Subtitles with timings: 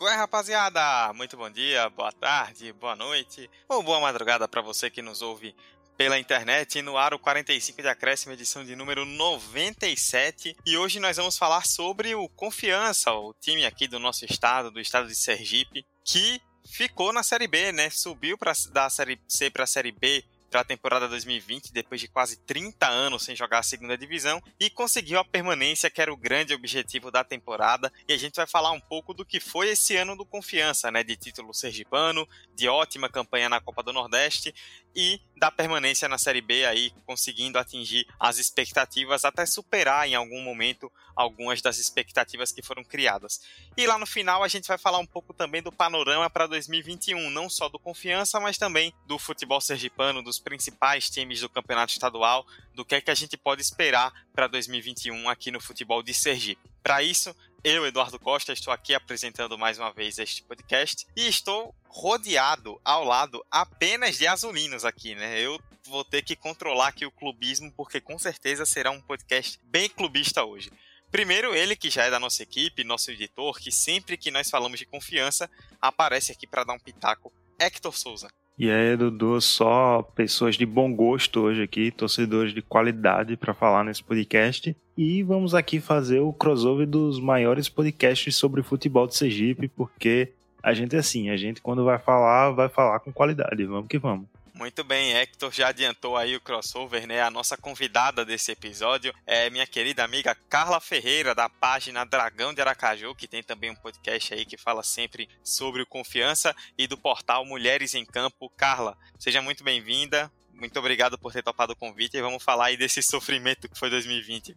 [0.00, 1.12] Qual é, rapaziada?
[1.12, 5.54] Muito bom dia, boa tarde, boa noite ou boa madrugada para você que nos ouve
[5.94, 10.56] pela internet no Aro 45 de Acréscimo, edição de número 97.
[10.64, 14.80] E hoje nós vamos falar sobre o Confiança, o time aqui do nosso estado, do
[14.80, 17.90] estado de Sergipe, que ficou na Série B, né?
[17.90, 22.08] Subiu pra, da Série C para a Série B para a temporada 2020, depois de
[22.08, 26.16] quase 30 anos sem jogar a segunda divisão, e conseguiu a permanência, que era o
[26.16, 27.92] grande objetivo da temporada.
[28.08, 31.04] E a gente vai falar um pouco do que foi esse ano do Confiança, né?
[31.04, 34.52] De título sergipano, de ótima campanha na Copa do Nordeste
[34.94, 40.42] e da permanência na Série B aí conseguindo atingir as expectativas até superar em algum
[40.42, 43.40] momento algumas das expectativas que foram criadas.
[43.76, 47.30] E lá no final a gente vai falar um pouco também do panorama para 2021,
[47.30, 52.46] não só do Confiança, mas também do futebol sergipano, dos principais times do Campeonato Estadual,
[52.74, 56.70] do que é que a gente pode esperar para 2021 aqui no futebol de Sergipe.
[56.82, 61.74] Para isso, eu, Eduardo Costa, estou aqui apresentando mais uma vez este podcast e estou
[61.88, 65.38] rodeado ao lado apenas de azulinos aqui, né?
[65.40, 69.88] Eu vou ter que controlar aqui o clubismo porque com certeza será um podcast bem
[69.88, 70.70] clubista hoje.
[71.10, 74.78] Primeiro, ele que já é da nossa equipe, nosso editor, que sempre que nós falamos
[74.78, 78.28] de confiança, aparece aqui para dar um pitaco, Hector Souza.
[78.62, 83.82] E aí, Dudu, só pessoas de bom gosto hoje aqui, torcedores de qualidade para falar
[83.82, 84.76] nesse podcast.
[84.94, 90.74] E vamos aqui fazer o crossover dos maiores podcasts sobre futebol de Sergipe, porque a
[90.74, 93.64] gente é assim, a gente quando vai falar, vai falar com qualidade.
[93.64, 94.26] Vamos que vamos.
[94.60, 97.22] Muito bem, Hector já adiantou aí o crossover, né?
[97.22, 102.60] A nossa convidada desse episódio é minha querida amiga Carla Ferreira, da página Dragão de
[102.60, 106.98] Aracaju, que tem também um podcast aí que fala sempre sobre o confiança, e do
[106.98, 108.50] portal Mulheres em Campo.
[108.50, 110.30] Carla, seja muito bem-vinda.
[110.60, 113.88] Muito obrigado por ter topado o convite e vamos falar aí desse sofrimento que foi
[113.88, 114.54] 2020.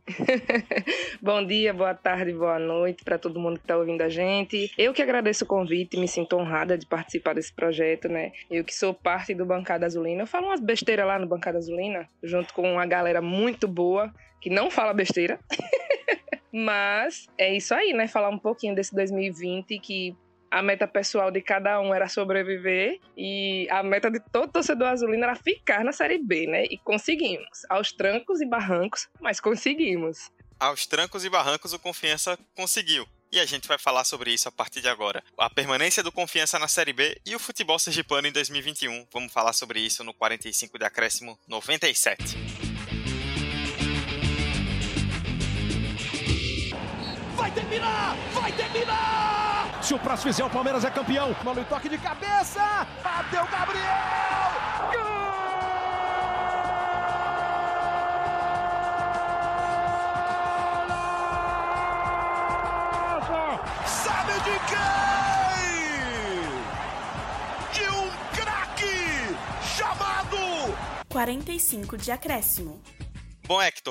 [1.22, 4.70] Bom dia, boa tarde, boa noite para todo mundo que está ouvindo a gente.
[4.78, 8.34] Eu que agradeço o convite, me sinto honrada de participar desse projeto, né?
[8.52, 10.24] Eu que sou parte do Bancada Azulina.
[10.24, 14.50] Eu falo umas besteiras lá no Bancada Azulina, junto com uma galera muito boa que
[14.50, 15.40] não fala besteira.
[16.52, 18.10] Mas é isso aí, né?
[18.10, 20.18] Falar um pouquinho desse 2020 que
[20.54, 25.24] a meta pessoal de cada um era sobreviver e a meta de todo torcedor azulino
[25.24, 26.66] era ficar na Série B, né?
[26.66, 27.66] E conseguimos.
[27.68, 30.30] Aos trancos e barrancos, mas conseguimos.
[30.60, 33.08] Aos trancos e barrancos, o Confiança conseguiu.
[33.32, 35.24] E a gente vai falar sobre isso a partir de agora.
[35.40, 39.08] A permanência do Confiança na Série B e o futebol sergipano em 2021.
[39.12, 42.38] Vamos falar sobre isso no 45 de acréscimo 97.
[47.36, 48.16] Vai terminar!
[48.36, 49.03] Vai terminar!
[49.94, 51.36] Se o próximo fizer, o Palmeiras é campeão.
[51.44, 52.88] Mano, toque de cabeça.
[53.04, 53.84] Bateu Gabriel.
[54.92, 55.04] Gol!
[63.86, 65.62] Sabe de quem?
[67.72, 70.74] De um craque chamado
[71.08, 72.82] 45 de acréscimo.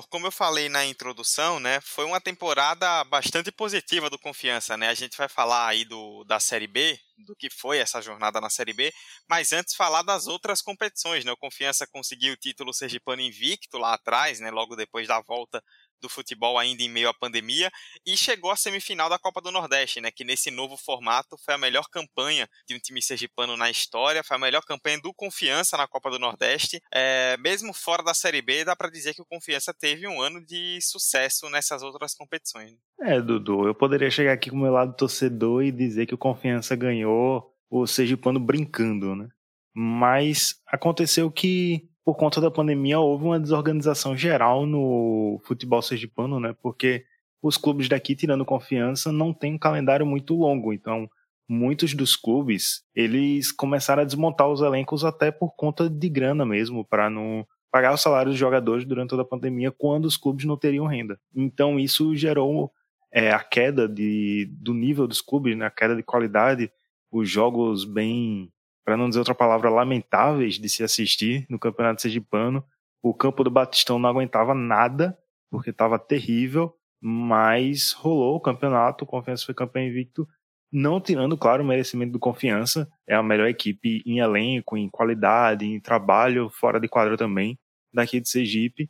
[0.09, 4.89] Como eu falei na introdução, né, foi uma temporada bastante positiva do Confiança, né?
[4.89, 8.49] A gente vai falar aí do, da Série B, do que foi essa jornada na
[8.49, 8.93] Série B,
[9.29, 11.33] mas antes falar das outras competições, né?
[11.33, 15.63] O Confiança conseguiu o título sergipano invicto lá atrás, né, logo depois da volta
[16.03, 17.71] do futebol ainda em meio à pandemia
[18.05, 21.59] e chegou à semifinal da Copa do Nordeste, né, que nesse novo formato foi a
[21.59, 25.87] melhor campanha de um time sergipano na história, foi a melhor campanha do Confiança na
[25.87, 26.83] Copa do Nordeste.
[26.93, 30.45] É, mesmo fora da Série B, dá para dizer que o Confiança teve um ano
[30.45, 32.73] de sucesso nessas outras competições.
[32.73, 33.17] Né?
[33.17, 36.19] É, Dudu, eu poderia chegar aqui com o meu lado torcedor e dizer que o
[36.19, 39.29] Confiança ganhou o sergipano brincando, né?
[39.75, 46.55] Mas aconteceu que por conta da pandemia, houve uma desorganização geral no futebol sergipano, né?
[46.61, 47.05] Porque
[47.43, 50.73] os clubes daqui, tirando confiança, não têm um calendário muito longo.
[50.73, 51.09] Então,
[51.49, 56.85] muitos dos clubes, eles começaram a desmontar os elencos até por conta de grana mesmo,
[56.85, 60.57] para não pagar os salários dos jogadores durante toda a pandemia, quando os clubes não
[60.57, 61.19] teriam renda.
[61.35, 62.71] Então, isso gerou
[63.13, 65.67] é, a queda de, do nível dos clubes, né?
[65.67, 66.71] a queda de qualidade,
[67.11, 68.52] os jogos bem
[68.85, 72.65] para não dizer outra palavra, lamentáveis de se assistir no Campeonato Sergipano.
[73.03, 75.17] O campo do Batistão não aguentava nada,
[75.51, 80.27] porque estava terrível, mas rolou o campeonato, o Confiança foi campeão invicto,
[80.73, 85.67] não tirando, claro, o merecimento do Confiança, é a melhor equipe em elenco, em qualidade,
[85.67, 87.59] em trabalho, fora de quadro também,
[87.93, 88.89] daqui de Sergipe,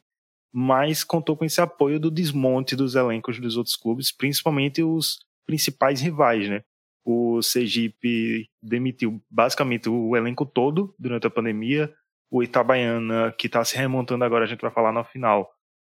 [0.53, 6.00] mas contou com esse apoio do desmonte dos elencos dos outros clubes, principalmente os principais
[6.00, 6.62] rivais, né?
[7.05, 11.93] O Sergipe demitiu basicamente o elenco todo durante a pandemia.
[12.31, 15.51] O Itabaiana, que está se remontando agora, a gente vai falar no final,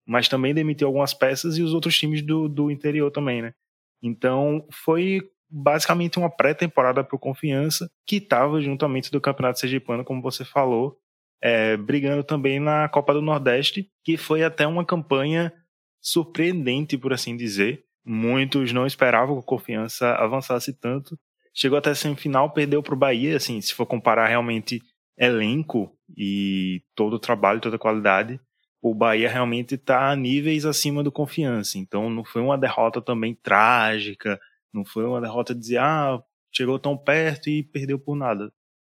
[0.07, 3.55] mas também demitiu algumas peças e os outros times do, do interior também, né?
[4.03, 10.21] Então foi basicamente uma pré-temporada para o Confiança, que estava juntamente do Campeonato Sergipano, como
[10.21, 10.99] você falou,
[11.43, 15.53] é, brigando também na Copa do Nordeste, que foi até uma campanha
[16.01, 17.86] surpreendente, por assim dizer.
[18.07, 21.19] Muitos não esperavam que o Confiança avançasse tanto.
[21.53, 24.81] Chegou até a semifinal, perdeu para o Bahia, assim, se for comparar realmente
[25.19, 28.39] elenco e todo o trabalho, toda a qualidade,
[28.81, 31.79] o Bahia realmente está a níveis acima do Confiança.
[31.79, 34.39] Então não foi uma derrota também trágica,
[34.73, 36.23] não foi uma derrota de dizer, ah,
[36.53, 38.53] chegou tão perto e perdeu por nada.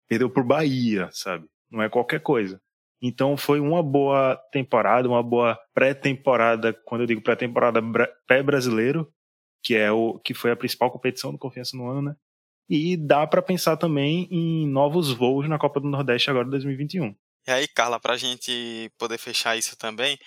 [0.09, 1.47] Perdeu por Bahia, sabe?
[1.71, 2.61] Não é qualquer coisa.
[3.01, 7.79] Então foi uma boa temporada, uma boa pré-temporada, quando eu digo pré-temporada
[8.25, 9.11] pré-brasileiro,
[9.63, 12.15] que é o que foi a principal competição do Confiança no ano, né?
[12.69, 17.15] E dá para pensar também em novos voos na Copa do Nordeste agora de 2021.
[17.47, 20.17] E aí, Carla, para a gente poder fechar isso também,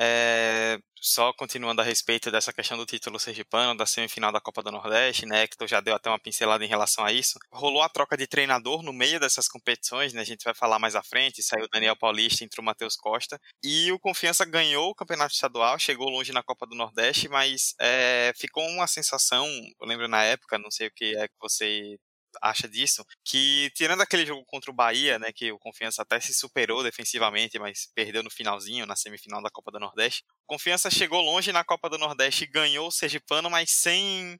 [0.00, 4.72] é, só continuando a respeito dessa questão do título sergipano, da semifinal da Copa do
[4.72, 7.38] Nordeste, né, que tu já deu até uma pincelada em relação a isso.
[7.52, 10.96] Rolou a troca de treinador no meio dessas competições, né, a gente vai falar mais
[10.96, 14.94] à frente, saiu o Daniel Paulista, entrou o Matheus Costa, e o Confiança ganhou o
[14.94, 19.46] campeonato estadual, chegou longe na Copa do Nordeste, mas é, ficou uma sensação,
[19.80, 21.98] eu lembro na época, não sei o que é que você
[22.42, 26.34] acha disso, que tirando aquele jogo contra o Bahia, né, que o Confiança até se
[26.34, 31.52] superou defensivamente, mas perdeu no finalzinho, na semifinal da Copa do Nordeste, Confiança chegou longe
[31.52, 34.38] na Copa do Nordeste e ganhou o Sergipano, mas sem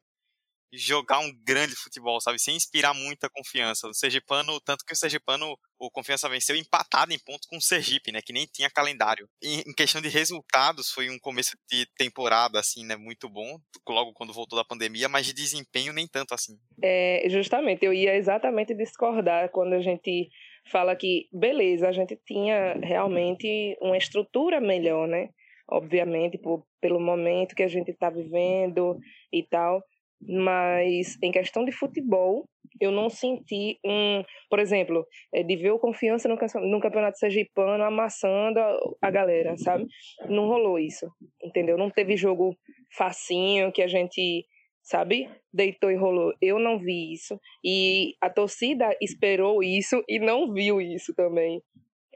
[0.72, 2.38] jogar um grande futebol, sabe?
[2.38, 3.88] Sem inspirar muita confiança.
[3.88, 8.12] O Sergipano, tanto que o Sergipano, o Confiança venceu empatado em ponto com o Sergipe,
[8.12, 8.20] né?
[8.24, 9.28] Que nem tinha calendário.
[9.42, 12.96] E, em questão de resultados, foi um começo de temporada, assim, né?
[12.96, 13.58] Muito bom,
[13.88, 16.56] logo quando voltou da pandemia, mas de desempenho nem tanto assim.
[16.82, 20.28] É, justamente, eu ia exatamente discordar quando a gente
[20.70, 25.30] fala que, beleza, a gente tinha realmente uma estrutura melhor, né?
[25.68, 28.98] Obviamente, por, pelo momento que a gente está vivendo
[29.32, 29.82] e tal
[30.20, 32.44] mas em questão de futebol,
[32.80, 38.58] eu não senti um, por exemplo, é, de ver o confiança no, campeonato sergipano amassando
[38.58, 39.86] a, a, galera, sabe?
[40.28, 41.06] Não rolou isso,
[41.42, 41.76] entendeu?
[41.76, 42.56] Não teve jogo
[42.96, 44.46] facinho que a gente,
[44.82, 46.32] sabe, deitou e rolou.
[46.40, 51.60] Eu não vi isso e a torcida esperou isso e não viu isso também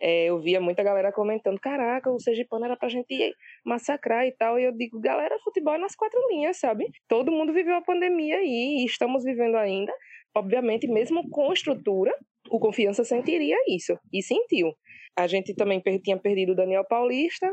[0.00, 4.58] é, eu via muita galera comentando, caraca, o Sergipano era pra gente massacrar e tal,
[4.58, 6.87] e eu digo, galera, futebol é nas quatro linhas, sabe?
[7.08, 9.93] Todo mundo viveu a pandemia aí, e estamos vivendo ainda,
[10.35, 12.12] obviamente, mesmo com estrutura,
[12.50, 14.73] o Confiança sentiria isso, e sentiu.
[15.17, 17.47] A gente também tinha perdido o Daniel Paulista,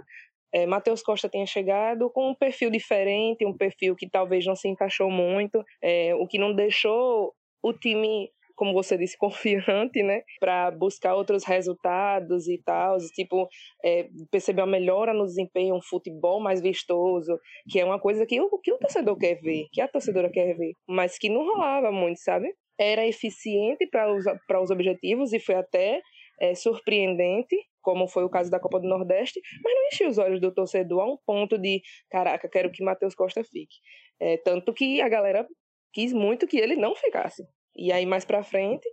[0.53, 4.67] é, Matheus Costa tinha chegado com um perfil diferente, um perfil que talvez não se
[4.67, 7.33] encaixou muito, é, o que não deixou
[7.63, 8.29] o time
[8.61, 9.17] como você disse,
[9.89, 10.21] confiante, né?
[10.39, 12.97] Para buscar outros resultados e tal.
[13.15, 13.49] Tipo,
[13.83, 18.39] é, perceber uma melhora no desempenho, um futebol mais vistoso, que é uma coisa que
[18.39, 21.91] o, que o torcedor quer ver, que a torcedora quer ver, mas que não rolava
[21.91, 22.53] muito, sabe?
[22.79, 25.99] Era eficiente para os, os objetivos e foi até
[26.39, 30.39] é, surpreendente, como foi o caso da Copa do Nordeste, mas não encheu os olhos
[30.39, 31.81] do torcedor a um ponto de,
[32.11, 33.77] caraca, quero que Matheus Costa fique.
[34.19, 35.47] É, tanto que a galera
[35.91, 37.43] quis muito que ele não ficasse.
[37.75, 38.87] E aí, mais para frente,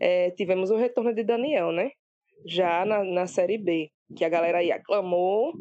[0.00, 1.90] é, tivemos o retorno de Daniel, né?
[2.46, 5.52] Já na, na Série B, que a galera aí aclamou,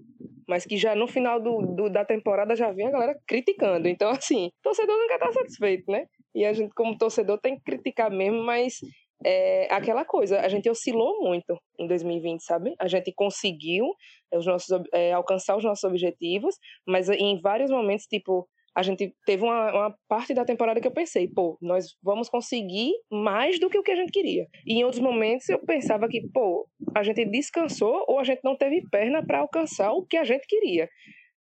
[0.47, 3.87] mas que já no final do, do, da temporada já vinha a galera criticando.
[3.87, 6.05] Então, assim, torcedor nunca tá satisfeito, né?
[6.35, 8.79] E a gente, como torcedor, tem que criticar mesmo, mas
[9.25, 12.73] é aquela coisa, a gente oscilou muito em 2020, sabe?
[12.79, 13.85] A gente conseguiu
[14.33, 19.43] os nossos, é, alcançar os nossos objetivos, mas em vários momentos, tipo, a gente teve
[19.43, 23.77] uma, uma, parte da temporada que eu pensei, pô, nós vamos conseguir mais do que
[23.77, 24.47] o que a gente queria.
[24.65, 28.55] E em outros momentos eu pensava que, pô, a gente descansou ou a gente não
[28.55, 30.89] teve perna para alcançar o que a gente queria.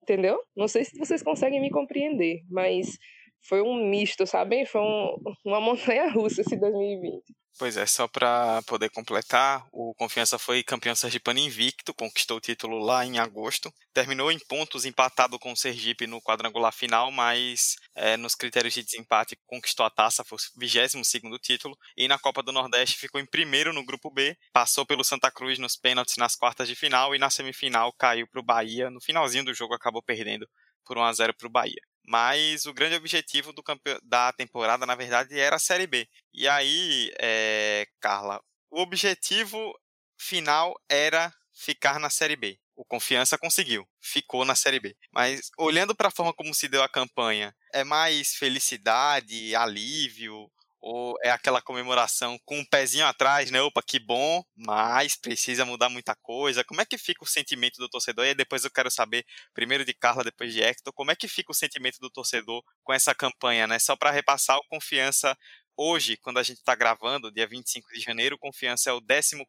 [0.01, 0.42] Entendeu?
[0.56, 2.98] Não sei se vocês conseguem me compreender, mas
[3.42, 4.66] foi um misto, sabe?
[4.66, 7.24] Foi um, uma montanha russa esse 2020.
[7.60, 12.80] Pois é, só para poder completar, o Confiança foi campeão sergipano invicto, conquistou o título
[12.80, 18.16] lá em agosto, terminou em pontos empatado com o Sergipe no quadrangular final, mas é,
[18.18, 21.08] nos critérios de desempate conquistou a taça, foi o 22
[21.42, 25.30] título, e na Copa do Nordeste ficou em primeiro no grupo B, passou pelo Santa
[25.30, 29.02] Cruz nos pênaltis nas quartas de final e na semifinal caiu para o Bahia, no
[29.02, 30.48] finalzinho do jogo acabou perdendo
[30.86, 33.63] por 1 a 0 para o Bahia mas o grande objetivo do
[34.03, 36.08] da temporada, na verdade, era a Série B.
[36.34, 39.74] E aí, é, Carla, o objetivo
[40.17, 42.58] final era ficar na Série B.
[42.75, 44.96] O Confiança conseguiu, ficou na Série B.
[45.12, 50.50] Mas olhando para a forma como se deu a campanha, é mais felicidade, alívio,
[50.82, 53.62] Ou é aquela comemoração com um pezinho atrás, né?
[53.62, 56.64] Opa, que bom, mas precisa mudar muita coisa.
[56.64, 58.26] Como é que fica o sentimento do torcedor?
[58.26, 59.24] E depois eu quero saber,
[59.54, 62.94] primeiro de Carla, depois de Hector, como é que fica o sentimento do torcedor com
[62.94, 63.78] essa campanha, né?
[63.78, 65.38] Só para repassar o confiança
[65.78, 69.44] Hoje, quando a gente está gravando, dia 25 de janeiro, Confiança é o 14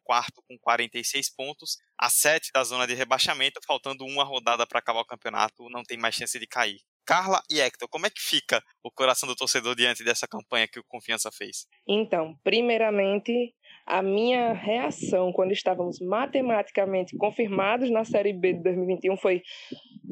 [0.47, 5.05] com 46 pontos, a 7 da zona de rebaixamento, faltando uma rodada para acabar o
[5.05, 6.81] campeonato, não tem mais chance de cair.
[7.05, 10.79] Carla e Hector, como é que fica o coração do torcedor diante dessa campanha que
[10.79, 11.67] o Confiança fez?
[11.87, 13.53] Então, primeiramente,
[13.85, 19.41] a minha reação quando estávamos matematicamente confirmados na Série B de 2021 foi: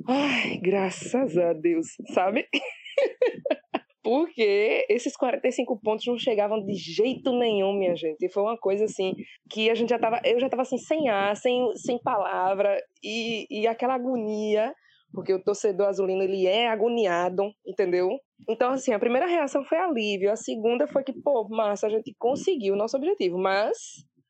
[0.08, 2.48] ai, graças a Deus, sabe?
[4.04, 8.28] Porque esses 45 pontos não chegavam de jeito nenhum, minha gente.
[8.30, 9.14] Foi uma coisa assim
[9.50, 13.46] que a gente já tava, eu já tava assim sem ar, sem, sem palavra e,
[13.50, 14.74] e aquela agonia
[15.14, 18.10] porque o torcedor azulino ele é agoniado, entendeu?
[18.50, 22.16] Então, assim, a primeira reação foi alívio, a segunda foi que, pô, massa, a gente
[22.18, 23.78] conseguiu o nosso objetivo, mas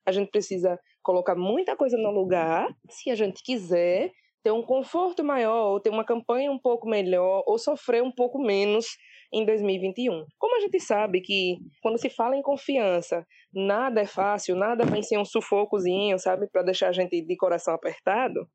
[0.06, 4.12] a gente precisa colocar muita coisa no lugar se a gente quiser
[4.44, 8.40] ter um conforto maior, ou ter uma campanha um pouco melhor, ou sofrer um pouco
[8.40, 8.88] menos
[9.32, 10.26] em 2021.
[10.38, 15.02] Como a gente sabe que quando se fala em confiança, nada é fácil, nada vem
[15.02, 18.48] sem um sufocozinho, sabe, para deixar a gente de coração apertado.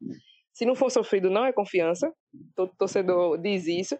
[0.56, 2.10] Se não for sofrido, não é confiança.
[2.54, 3.94] Todo torcedor diz isso.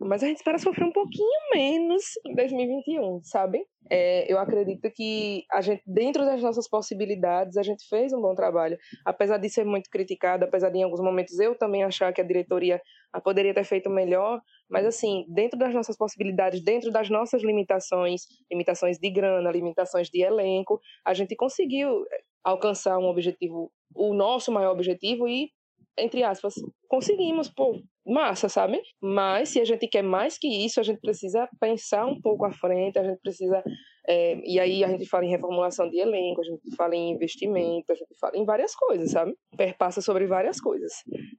[0.00, 3.62] Mas a gente espera sofrer um pouquinho menos em 2021, sabe?
[3.90, 8.34] É, eu acredito que a gente, dentro das nossas possibilidades, a gente fez um bom
[8.34, 8.78] trabalho.
[9.04, 12.24] Apesar de ser muito criticado, apesar de em alguns momentos eu também achar que a
[12.24, 12.80] diretoria
[13.22, 14.40] poderia ter feito melhor,
[14.70, 20.22] mas assim, dentro das nossas possibilidades, dentro das nossas limitações, limitações de grana, limitações de
[20.22, 22.06] elenco, a gente conseguiu
[22.42, 25.50] alcançar um objetivo, o nosso maior objetivo e
[25.98, 26.54] entre aspas,
[26.88, 28.80] conseguimos, pô, massa, sabe?
[29.00, 32.52] Mas se a gente quer mais que isso, a gente precisa pensar um pouco à
[32.52, 33.62] frente, a gente precisa.
[34.08, 37.92] É, e aí a gente fala em reformulação de elenco, a gente fala em investimento,
[37.92, 39.34] a gente fala em várias coisas, sabe?
[39.56, 40.92] Perpassa sobre várias coisas.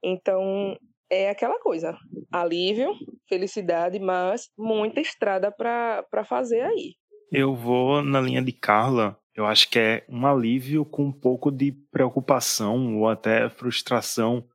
[0.03, 0.77] Então,
[1.09, 1.97] é aquela coisa:
[2.31, 2.93] alívio,
[3.27, 6.95] felicidade, mas muita estrada para fazer aí.
[7.31, 11.51] Eu vou na linha de Carla, eu acho que é um alívio com um pouco
[11.51, 14.45] de preocupação ou até frustração.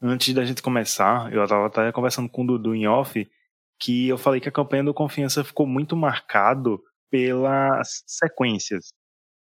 [0.00, 3.28] Antes da gente começar, eu estava até conversando com o Dudu em off,
[3.80, 8.92] que eu falei que a campanha do Confiança ficou muito marcado pelas sequências.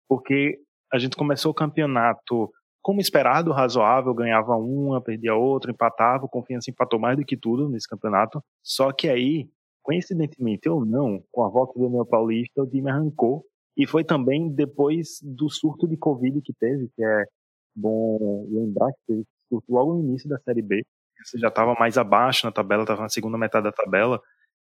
[0.08, 0.58] Porque
[0.92, 6.70] a gente começou o campeonato como esperado, razoável, ganhava uma, perdia outra, empatava, o Confiança
[6.70, 8.42] empatou mais do que tudo nesse campeonato.
[8.62, 9.50] Só que aí,
[9.82, 13.44] coincidentemente ou não, com a volta do Daniel Paulista, o time arrancou
[13.78, 17.25] e foi também depois do surto de Covid que teve, que é
[17.76, 20.85] bom lembrar que teve surto logo no início da Série B.
[21.25, 24.20] Você já estava mais abaixo na tabela, estava na segunda metade da tabela,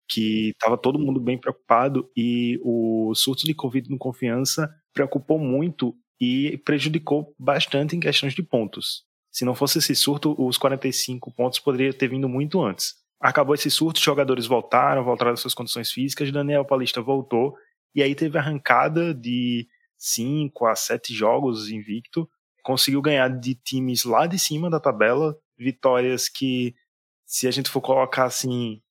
[0.07, 5.95] que estava todo mundo bem preocupado e o surto de Covid no Confiança preocupou muito
[6.21, 9.05] e prejudicou bastante em questões de pontos.
[9.31, 12.95] Se não fosse esse surto, os 45 pontos poderiam ter vindo muito antes.
[13.19, 17.55] Acabou esse surto, os jogadores voltaram, voltaram às suas condições físicas, Daniel Paulista voltou
[17.93, 19.67] e aí teve arrancada de
[19.97, 22.29] 5 a 7 jogos invicto.
[22.63, 26.75] Conseguiu ganhar de times lá de cima da tabela, vitórias que,
[27.25, 28.81] se a gente for colocar assim,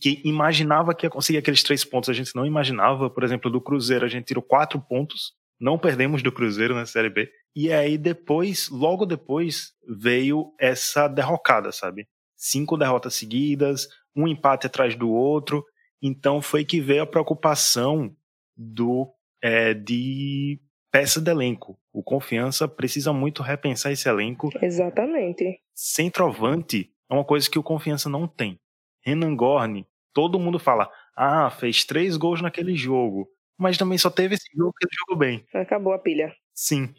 [0.00, 3.08] que imaginava que ia conseguir aqueles três pontos, a gente não imaginava.
[3.08, 7.10] Por exemplo, do Cruzeiro, a gente tirou quatro pontos, não perdemos do Cruzeiro na Série
[7.10, 7.30] B.
[7.54, 12.08] E aí depois, logo depois, veio essa derrocada, sabe?
[12.36, 15.64] Cinco derrotas seguidas, um empate atrás do outro.
[16.00, 18.14] Então foi que veio a preocupação
[18.58, 19.08] do
[19.40, 20.60] é, de
[20.90, 21.78] peça de elenco.
[21.92, 24.50] O Confiança precisa muito repensar esse elenco.
[24.60, 25.60] Exatamente.
[25.74, 28.58] Centroavante é uma coisa que o Confiança não tem.
[29.04, 34.34] Renan Gorni, todo mundo fala, ah, fez três gols naquele jogo, mas também só teve
[34.34, 35.46] esse jogo que ele jogou bem.
[35.54, 36.34] Acabou a pilha.
[36.52, 36.92] Sim.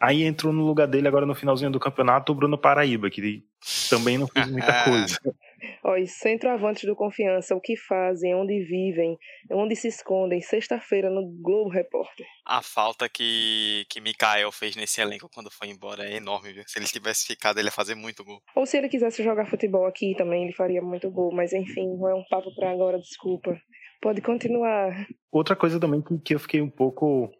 [0.00, 3.44] Aí entrou no lugar dele agora no finalzinho do campeonato o Bruno Paraíba, que
[3.88, 5.16] também não fez muita coisa.
[5.84, 9.16] Ó, e centroavantes do Confiança, o que fazem, onde vivem,
[9.50, 12.26] onde se escondem, sexta-feira no Globo Repórter.
[12.46, 16.62] A falta que, que Mikael fez nesse elenco quando foi embora é enorme, viu?
[16.66, 18.40] Se ele tivesse ficado, ele ia fazer muito gol.
[18.54, 22.08] Ou se ele quisesse jogar futebol aqui também, ele faria muito gol, mas enfim, não
[22.08, 23.58] é um papo para agora, desculpa.
[24.00, 25.06] Pode continuar.
[25.30, 27.30] Outra coisa também que, que eu fiquei um pouco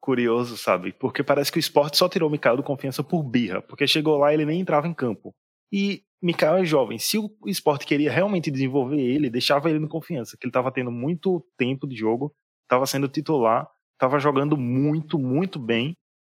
[0.00, 0.92] curioso, sabe?
[0.92, 4.18] Porque parece que o esporte só tirou o Mikael do confiança por birra, porque chegou
[4.18, 5.34] lá e ele nem entrava em campo.
[5.72, 6.98] E Mikael é jovem.
[6.98, 10.90] Se o esporte queria realmente desenvolver ele, deixava ele no confiança, que ele estava tendo
[10.90, 15.94] muito tempo de jogo, estava sendo titular, estava jogando muito, muito bem.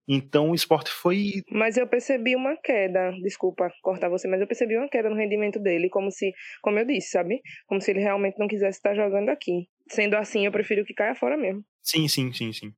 [0.09, 1.43] Então o esporte foi.
[1.51, 5.61] Mas eu percebi uma queda, desculpa cortar você, mas eu percebi uma queda no rendimento
[5.61, 7.43] dele, como se, como eu disse, sabe?
[7.67, 9.69] Como se ele realmente não quisesse estar jogando aqui.
[9.91, 11.63] sendo assim, eu prefiro que caia fora mesmo.
[11.83, 12.73] Sim, sim, sim, sim.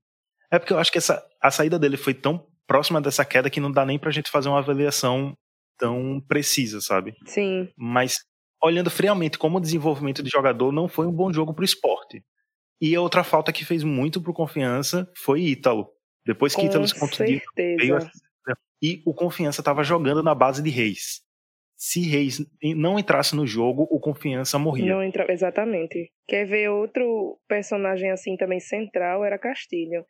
[0.50, 3.60] É porque eu acho que essa, a saída dele foi tão próxima dessa queda que
[3.60, 5.36] não dá nem pra gente fazer uma avaliação
[5.78, 7.14] tão precisa, sabe?
[7.24, 7.68] Sim.
[7.76, 8.18] Mas
[8.62, 12.24] olhando friamente como o desenvolvimento de jogador não foi um bom jogo pro esporte.
[12.80, 15.88] E a outra falta que fez muito pro Confiança foi Ítalo.
[16.26, 18.10] Depois que Com Ítalo se contundiu, veio a...
[18.82, 21.22] e o Confiança estava jogando na base de Reis.
[21.76, 24.94] Se Reis não entrasse no jogo, o Confiança morria.
[24.94, 25.30] Não entra...
[25.30, 26.10] Exatamente.
[26.26, 30.04] Quer ver outro personagem assim também central era Castilho.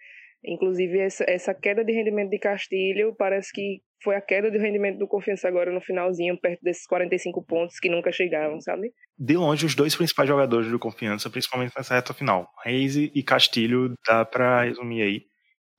[0.45, 5.09] Inclusive, essa, queda de rendimento de Castilho parece que foi a queda de rendimento do
[5.09, 8.93] Confiança agora no finalzinho, perto desses 45 pontos que nunca chegavam, sabe?
[9.19, 12.49] De longe, os dois principais jogadores do Confiança, principalmente nessa reta final.
[12.63, 15.23] Reis e Castilho, dá pra resumir aí.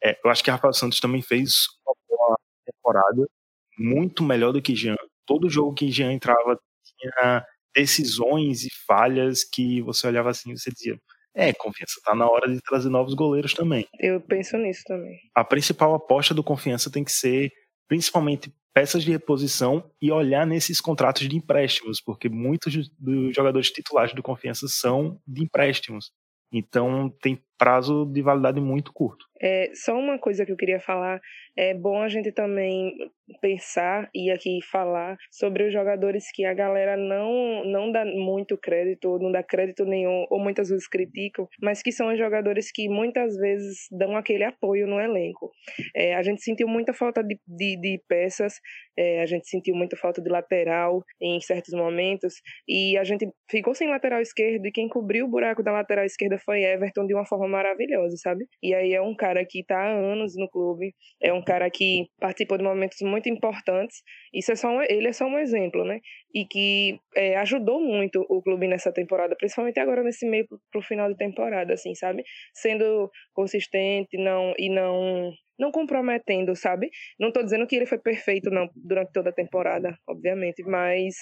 [0.04, 1.52] É, eu acho que Rafael Santos também fez
[1.86, 3.28] uma boa temporada,
[3.80, 4.96] muito melhor do que Jean.
[5.26, 7.46] Todo jogo que Jean entrava tinha
[7.76, 11.00] decisões e falhas que você olhava assim e você dizia
[11.38, 13.88] é, Confiança tá na hora de trazer novos goleiros também.
[14.00, 15.20] Eu penso nisso também.
[15.36, 17.52] A principal aposta do Confiança tem que ser
[17.88, 24.14] principalmente peças de reposição e olhar nesses contratos de empréstimos, porque muitos dos jogadores titulares
[24.14, 26.12] do Confiança são de empréstimos.
[26.52, 29.26] Então tem prazo de validade muito curto.
[29.42, 31.20] É, só uma coisa que eu queria falar,
[31.56, 32.94] é bom a gente também
[33.42, 39.20] pensar e aqui falar sobre os jogadores que a galera não, não dá muito crédito,
[39.20, 43.36] não dá crédito nenhum, ou muitas vezes criticam, mas que são os jogadores que muitas
[43.38, 45.52] vezes dão aquele apoio no elenco.
[45.96, 48.54] É, a gente sentiu muita falta de, de, de peças,
[48.98, 52.36] é, a gente sentiu muita falta de lateral em certos momentos,
[52.68, 56.38] e a gente ficou sem lateral esquerdo, e quem cobriu o buraco da lateral esquerda
[56.40, 58.46] foi Everton de uma forma maravilhosa, sabe?
[58.62, 62.08] E aí é um cara que está há anos no clube, é um cara que
[62.20, 64.02] participou de momentos muito importantes.
[64.34, 66.00] Isso é só um, ele é só um exemplo, né?
[66.34, 71.10] E que é, ajudou muito o clube nessa temporada, principalmente agora nesse meio pro final
[71.10, 72.24] de temporada, assim, sabe?
[72.54, 76.90] Sendo consistente, não e não não comprometendo, sabe?
[77.20, 81.16] Não estou dizendo que ele foi perfeito não durante toda a temporada, obviamente, mas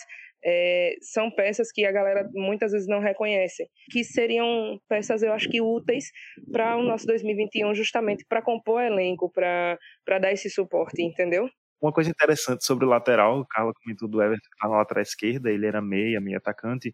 [0.45, 5.49] é, são peças que a galera muitas vezes não reconhece, que seriam peças, eu acho
[5.49, 6.11] que úteis
[6.51, 9.79] para o nosso 2021, justamente para compor elenco, para
[10.19, 11.49] dar esse suporte, entendeu?
[11.81, 15.01] Uma coisa interessante sobre o lateral, o Carlos comentou do Everton que tá na lateral
[15.01, 16.93] esquerda, ele era meia, meia atacante,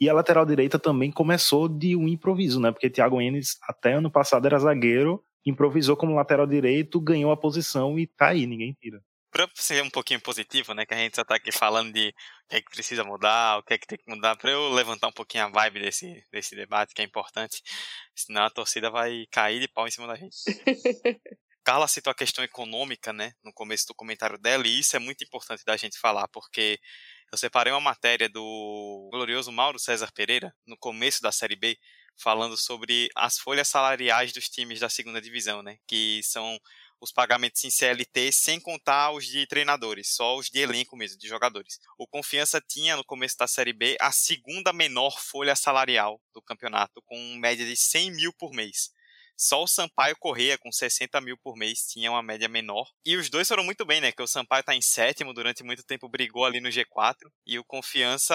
[0.00, 2.72] e a lateral direita também começou de um improviso, né?
[2.72, 7.98] Porque Thiago Enes até ano passado era zagueiro, improvisou como lateral direito, ganhou a posição
[7.98, 9.00] e tá aí, ninguém tira
[9.32, 12.48] para ser um pouquinho positivo, né, que a gente só tá aqui falando de o
[12.50, 15.08] que é que precisa mudar, o que é que tem que mudar, para eu levantar
[15.08, 17.62] um pouquinho a vibe desse, desse debate que é importante,
[18.14, 20.36] senão a torcida vai cair de pau em cima da gente.
[21.64, 25.24] Carla citou a questão econômica, né, no começo do comentário dela, e isso é muito
[25.24, 26.78] importante da gente falar, porque
[27.32, 31.78] eu separei uma matéria do glorioso Mauro César Pereira, no começo da Série B,
[32.20, 36.58] falando sobre as folhas salariais dos times da segunda divisão, né, que são
[37.02, 41.26] os pagamentos em CLT sem contar os de treinadores, só os de elenco mesmo, de
[41.26, 41.80] jogadores.
[41.98, 47.02] O Confiança tinha no começo da Série B a segunda menor folha salarial do campeonato,
[47.04, 48.92] com média de 100 mil por mês.
[49.36, 52.86] Só o Sampaio Correia, com 60 mil por mês, tinha uma média menor.
[53.04, 54.12] E os dois foram muito bem, né?
[54.12, 57.16] Que o Sampaio está em sétimo, durante muito tempo brigou ali no G4.
[57.44, 58.34] E o Confiança,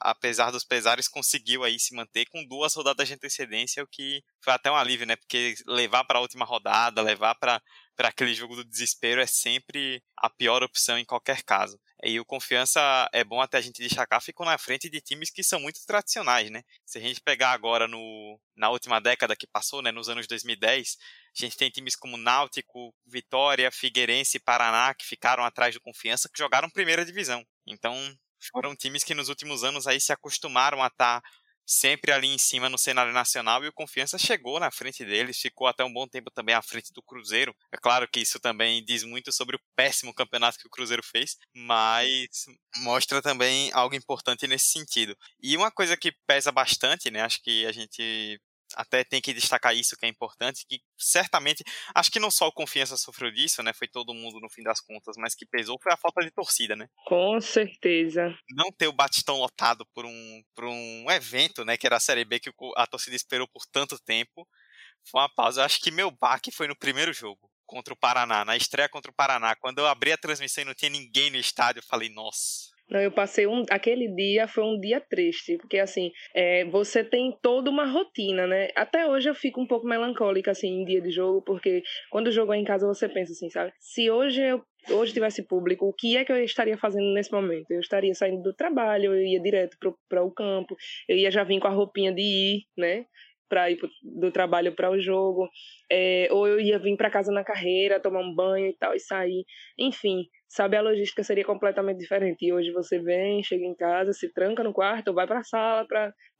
[0.00, 4.52] apesar dos pesares, conseguiu aí se manter com duas rodadas de antecedência, o que foi
[4.52, 5.14] até um alívio, né?
[5.14, 7.62] Porque levar para a última rodada, levar para
[7.98, 11.80] para aquele jogo do desespero é sempre a pior opção em qualquer caso.
[12.04, 12.80] E o Confiança
[13.12, 16.48] é bom até a gente destacar, ficou na frente de times que são muito tradicionais,
[16.48, 16.62] né?
[16.86, 20.96] Se a gente pegar agora no, na última década que passou, né, nos anos 2010,
[21.36, 26.30] a gente tem times como Náutico, Vitória, Figueirense e Paraná que ficaram atrás do Confiança,
[26.32, 27.44] que jogaram primeira divisão.
[27.66, 28.16] Então,
[28.52, 31.28] foram times que nos últimos anos aí se acostumaram a estar tá
[31.68, 35.66] sempre ali em cima no cenário nacional e o Confiança chegou na frente deles, ficou
[35.66, 37.54] até um bom tempo também à frente do Cruzeiro.
[37.70, 41.36] É claro que isso também diz muito sobre o péssimo campeonato que o Cruzeiro fez,
[41.54, 42.46] mas
[42.78, 45.14] mostra também algo importante nesse sentido.
[45.42, 48.40] E uma coisa que pesa bastante, né, acho que a gente
[48.74, 52.52] até tem que destacar isso que é importante, que certamente, acho que não só o
[52.52, 55.92] Confiança sofreu disso, né, foi todo mundo no fim das contas, mas que pesou foi
[55.92, 56.88] a falta de torcida, né?
[57.06, 58.36] Com certeza.
[58.50, 62.24] Não ter o Batistão lotado por um, por um evento, né, que era a Série
[62.24, 64.46] B que a torcida esperou por tanto tempo,
[65.10, 65.60] foi uma pausa.
[65.60, 69.10] Eu acho que meu baque foi no primeiro jogo, contra o Paraná, na estreia contra
[69.10, 69.54] o Paraná.
[69.56, 73.00] Quando eu abri a transmissão e não tinha ninguém no estádio, eu falei, nossa, não,
[73.00, 73.64] eu passei um.
[73.70, 78.68] Aquele dia foi um dia triste, porque assim, é, você tem toda uma rotina, né?
[78.74, 82.54] Até hoje eu fico um pouco melancólica, assim, em dia de jogo, porque quando jogou
[82.54, 83.72] em casa você pensa assim, sabe?
[83.78, 87.70] Se hoje eu hoje tivesse público, o que é que eu estaria fazendo nesse momento?
[87.70, 89.76] Eu estaria saindo do trabalho, eu ia direto
[90.08, 90.76] para o campo,
[91.08, 93.04] eu ia já vir com a roupinha de ir, né?
[93.48, 95.48] Para ir do trabalho para o jogo,
[95.90, 99.00] é, ou eu ia vir para casa na carreira, tomar um banho e tal, e
[99.00, 99.44] sair.
[99.78, 102.44] Enfim, sabe, a logística seria completamente diferente.
[102.44, 105.44] E hoje você vem, chega em casa, se tranca no quarto, ou vai para a
[105.44, 105.86] sala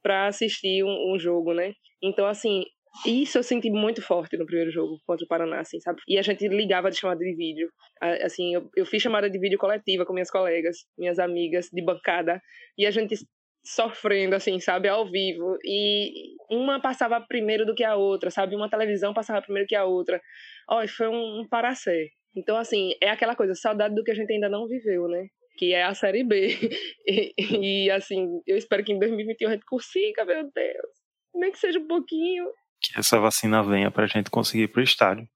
[0.01, 1.73] para assistir um, um jogo, né?
[2.01, 2.63] Então, assim,
[3.05, 6.01] isso eu senti muito forte no primeiro jogo contra o Paraná, assim, sabe?
[6.07, 7.69] E a gente ligava de chamada de vídeo.
[8.01, 12.41] Assim, eu, eu fiz chamada de vídeo coletiva com minhas colegas, minhas amigas de bancada,
[12.77, 13.15] e a gente
[13.63, 15.57] sofrendo, assim, sabe, ao vivo.
[15.63, 18.55] E uma passava primeiro do que a outra, sabe?
[18.55, 20.21] Uma televisão passava primeiro que a outra.
[20.69, 21.47] Ó, foi um, um.
[22.35, 25.27] Então, assim, é aquela coisa, saudade do que a gente ainda não viveu, né?
[25.57, 26.47] Que é a Série B.
[27.05, 30.91] e, e, assim, eu espero que em 2021 a gente consiga, meu Deus.
[31.35, 32.45] Nem que seja um pouquinho.
[32.81, 35.27] Que essa vacina venha pra gente conseguir ir pro estádio.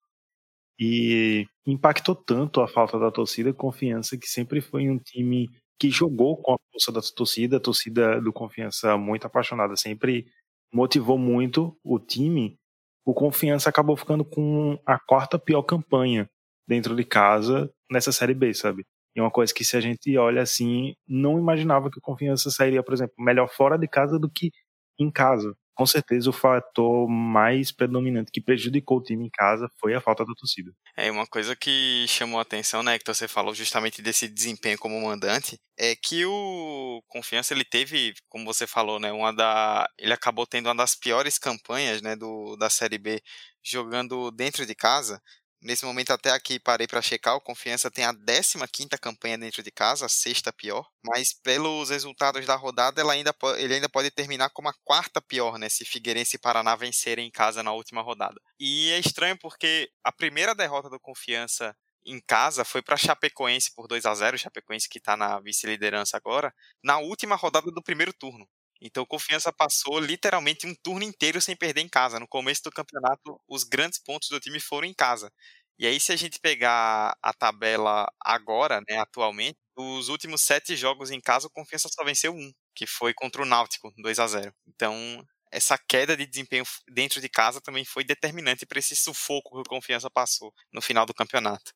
[0.80, 5.50] E impactou tanto a falta da torcida, confiança, que sempre foi um time
[5.84, 10.26] que jogou com a força da torcida, a torcida do Confiança muito apaixonada, sempre
[10.74, 12.58] motivou muito o time.
[13.06, 16.30] O Confiança acabou ficando com a quarta pior campanha
[16.66, 18.86] dentro de casa nessa Série B, sabe?
[19.14, 22.82] E uma coisa que se a gente olha assim, não imaginava que o Confiança sairia,
[22.82, 24.50] por exemplo, melhor fora de casa do que
[24.98, 29.94] em casa com certeza o fator mais predominante que prejudicou o time em casa foi
[29.94, 30.72] a falta da torcida.
[30.96, 35.02] É uma coisa que chamou a atenção, né, que você falou justamente desse desempenho como
[35.02, 40.46] mandante, é que o Confiança ele teve, como você falou, né, uma da ele acabou
[40.46, 43.22] tendo uma das piores campanhas, né, do da Série B
[43.64, 45.20] jogando dentro de casa.
[45.64, 47.36] Nesse momento, até aqui parei para checar.
[47.36, 50.86] O Confiança tem a 15 campanha dentro de casa, a sexta pior.
[51.02, 55.58] Mas pelos resultados da rodada, ele ainda, ele ainda pode terminar como a quarta pior,
[55.58, 55.70] né?
[55.70, 58.42] Se Figueirense e Paraná vencerem em casa na última rodada.
[58.60, 61.74] E é estranho porque a primeira derrota do Confiança
[62.06, 66.54] em casa foi para Chapecoense por 2 a 0 Chapecoense que está na vice-liderança agora,
[66.84, 68.46] na última rodada do primeiro turno.
[68.84, 72.20] Então, Confiança passou literalmente um turno inteiro sem perder em casa.
[72.20, 75.32] No começo do campeonato, os grandes pontos do time foram em casa.
[75.80, 81.12] E aí, se a gente pegar a tabela agora, né, atualmente, os últimos sete jogos
[81.12, 84.54] em casa, o Confiança só venceu um, que foi contra o Náutico, 2 a 0
[84.68, 89.62] Então, essa queda de desempenho dentro de casa também foi determinante para esse sufoco que
[89.62, 91.72] o Confiança passou no final do campeonato.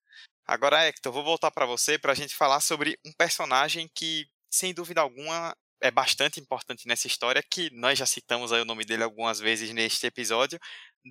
[0.46, 4.74] Agora, Hector, vou voltar para você para a gente falar sobre um personagem que, sem
[4.74, 9.40] dúvida alguma, é bastante importante nessa história, que nós já citamos o nome dele algumas
[9.40, 10.60] vezes neste episódio,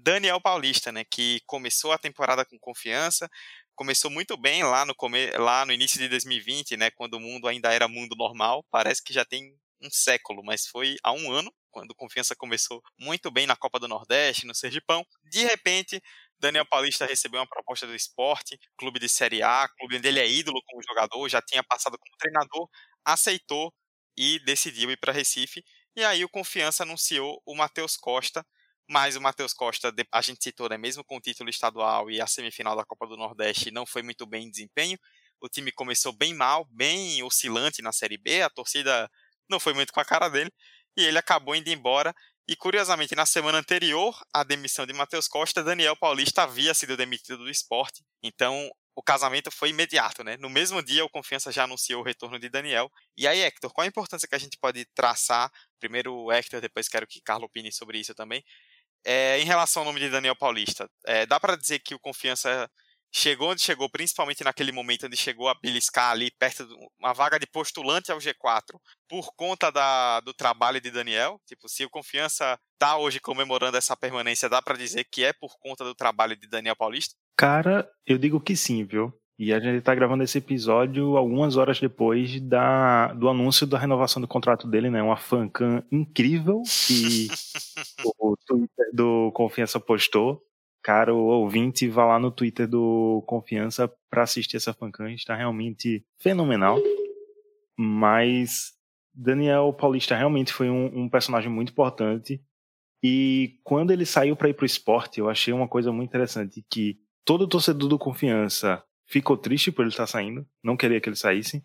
[0.02, 3.28] Daniel Paulista, né, que começou a temporada com confiança,
[3.74, 5.30] começou muito bem lá no, come...
[5.32, 9.12] lá no início de 2020, né, quando o mundo ainda era mundo normal, parece que
[9.12, 13.54] já tem um século, mas foi há um ano, quando Confiança começou muito bem na
[13.54, 15.04] Copa do Nordeste, no Sergipão.
[15.24, 16.00] De repente,
[16.38, 20.26] Daniel Paulista recebeu uma proposta do esporte, clube de Série A, clube onde ele é
[20.26, 22.66] ídolo como jogador, já tinha passado como treinador,
[23.04, 23.72] aceitou
[24.16, 25.64] e decidiu ir para Recife.
[25.94, 28.44] E aí o Confiança anunciou o Matheus Costa,
[28.88, 32.26] mas o Matheus Costa, a gente citou, né, mesmo com o título estadual e a
[32.26, 34.98] semifinal da Copa do Nordeste, não foi muito bem em desempenho.
[35.40, 39.10] O time começou bem mal, bem oscilante na Série B, a torcida
[39.48, 40.50] não foi muito com a cara dele,
[40.96, 42.14] e ele acabou indo embora.
[42.48, 47.38] E curiosamente, na semana anterior à demissão de Matheus Costa, Daniel Paulista havia sido demitido
[47.38, 48.04] do esporte.
[48.22, 50.38] Então, o casamento foi imediato, né?
[50.38, 52.90] No mesmo dia, o Confiança já anunciou o retorno de Daniel.
[53.14, 55.52] E aí, Hector, qual a importância que a gente pode traçar?
[55.78, 58.42] Primeiro o Hector, depois quero que Carlos opine sobre isso também.
[59.04, 62.70] É, em relação ao nome de Daniel Paulista, é, dá para dizer que o Confiança
[63.12, 67.38] chegou onde chegou, principalmente naquele momento onde chegou a beliscar ali perto de uma vaga
[67.38, 71.38] de postulante ao G4, por conta da, do trabalho de Daniel.
[71.46, 75.58] Tipo, se o Confiança está hoje comemorando essa permanência, dá para dizer que é por
[75.58, 77.14] conta do trabalho de Daniel Paulista?
[77.36, 79.12] Cara, eu digo que sim, viu?
[79.38, 84.22] E a gente tá gravando esse episódio algumas horas depois da, do anúncio da renovação
[84.22, 85.02] do contrato dele, né?
[85.02, 87.28] Uma fancam incrível que
[88.18, 90.42] o Twitter do Confiança postou.
[90.82, 96.02] Cara, o ouvinte vá lá no Twitter do Confiança para assistir essa fancam, está realmente
[96.18, 96.78] fenomenal.
[97.78, 98.72] Mas
[99.12, 102.40] Daniel Paulista realmente foi um, um personagem muito importante.
[103.02, 106.98] E quando ele saiu para ir pro esporte, eu achei uma coisa muito interessante que
[107.26, 111.62] todo torcedor do Confiança ficou triste por ele estar saindo, não queria que ele saísse.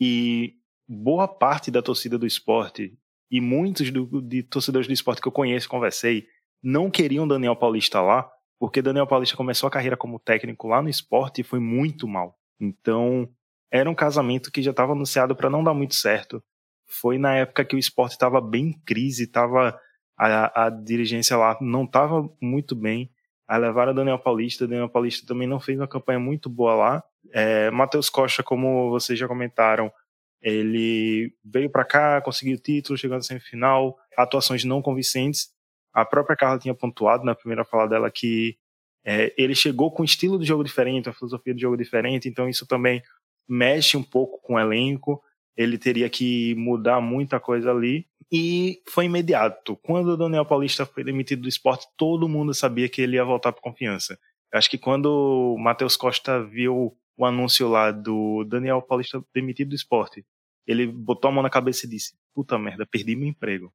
[0.00, 0.54] E
[0.88, 2.98] boa parte da torcida do esporte
[3.30, 6.26] e muitos do, de torcedores do esporte que eu conheço, conversei,
[6.62, 10.88] não queriam Daniel Paulista lá, porque Daniel Paulista começou a carreira como técnico lá no
[10.88, 12.38] esporte e foi muito mal.
[12.58, 13.28] Então,
[13.70, 16.42] era um casamento que já estava anunciado para não dar muito certo.
[16.86, 19.78] Foi na época que o esporte estava bem em crise, tava,
[20.18, 23.10] a, a dirigência lá não estava muito bem.
[23.46, 24.66] Aí levaram o Daniel Paulista.
[24.66, 27.04] Daniel Paulista também não fez uma campanha muito boa lá.
[27.32, 29.92] É, Matheus Costa, como vocês já comentaram,
[30.40, 35.50] ele veio para cá, conseguiu o título, chegou na semifinal, atuações não convincentes.
[35.92, 38.56] A própria Carla tinha pontuado na primeira fala dela que
[39.04, 42.48] é, ele chegou com um estilo de jogo diferente, uma filosofia de jogo diferente, então
[42.48, 43.02] isso também
[43.48, 45.22] mexe um pouco com o elenco.
[45.56, 48.06] Ele teria que mudar muita coisa ali.
[48.36, 49.76] E foi imediato.
[49.76, 53.52] Quando o Daniel Paulista foi demitido do esporte, todo mundo sabia que ele ia voltar
[53.52, 54.18] para confiança.
[54.52, 55.06] Acho que quando
[55.54, 60.26] o Matheus Costa viu o anúncio lá do Daniel Paulista demitido do esporte,
[60.66, 63.72] ele botou a mão na cabeça e disse: Puta merda, perdi meu emprego.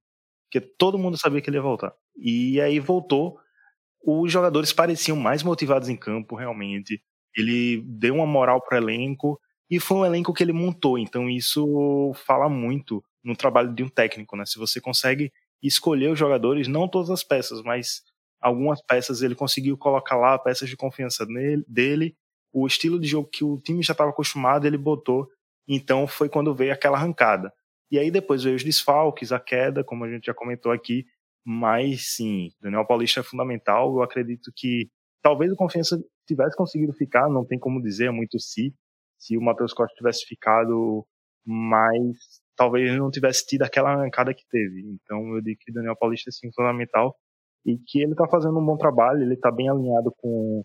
[0.52, 1.94] Porque todo mundo sabia que ele ia voltar.
[2.18, 3.40] E aí voltou.
[4.06, 7.02] Os jogadores pareciam mais motivados em campo, realmente.
[7.34, 9.40] Ele deu uma moral pro elenco.
[9.70, 10.98] E foi um elenco que ele montou.
[10.98, 14.46] Então isso fala muito no trabalho de um técnico, né?
[14.46, 18.02] Se você consegue escolher os jogadores, não todas as peças, mas
[18.42, 22.16] algumas peças ele conseguiu colocar lá, peças de confiança nele, dele.
[22.54, 25.28] O estilo de jogo que o time já estava acostumado, ele botou
[25.70, 27.54] então foi quando veio aquela arrancada.
[27.92, 31.06] E aí depois veio os desfalques, a queda, como a gente já comentou aqui.
[31.46, 33.96] Mas sim, Daniel Paulista é fundamental.
[33.96, 34.90] Eu acredito que
[35.22, 38.74] talvez o Confiança tivesse conseguido ficar, não tem como dizer, é muito se.
[39.20, 41.06] Se o Matheus Costa tivesse ficado,
[41.46, 42.18] mas
[42.60, 44.82] talvez não tivesse tido aquela arrancada que teve.
[44.82, 47.16] Então eu digo que Daniel Paulista é sim fundamental
[47.66, 50.64] e que ele está fazendo um bom trabalho, ele está bem alinhado com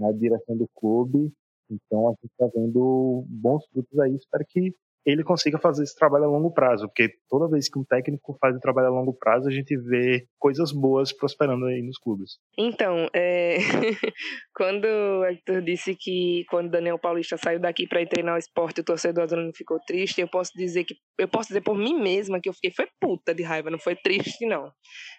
[0.00, 1.32] a direção do clube
[1.70, 4.14] então a gente está vendo bons frutos aí.
[4.14, 7.84] Espero que ele consiga fazer esse trabalho a longo prazo, porque toda vez que um
[7.84, 11.98] técnico faz o trabalho a longo prazo, a gente vê coisas boas prosperando aí nos
[11.98, 12.38] clubes.
[12.56, 13.58] Então, é...
[14.56, 18.84] quando o Hector disse que quando Daniel Paulista saiu daqui para treinar o esporte, o
[18.84, 22.48] torcedor azulino ficou triste, eu posso dizer que eu posso dizer por mim mesma que
[22.48, 24.70] eu fiquei foi puta de raiva, não foi triste não.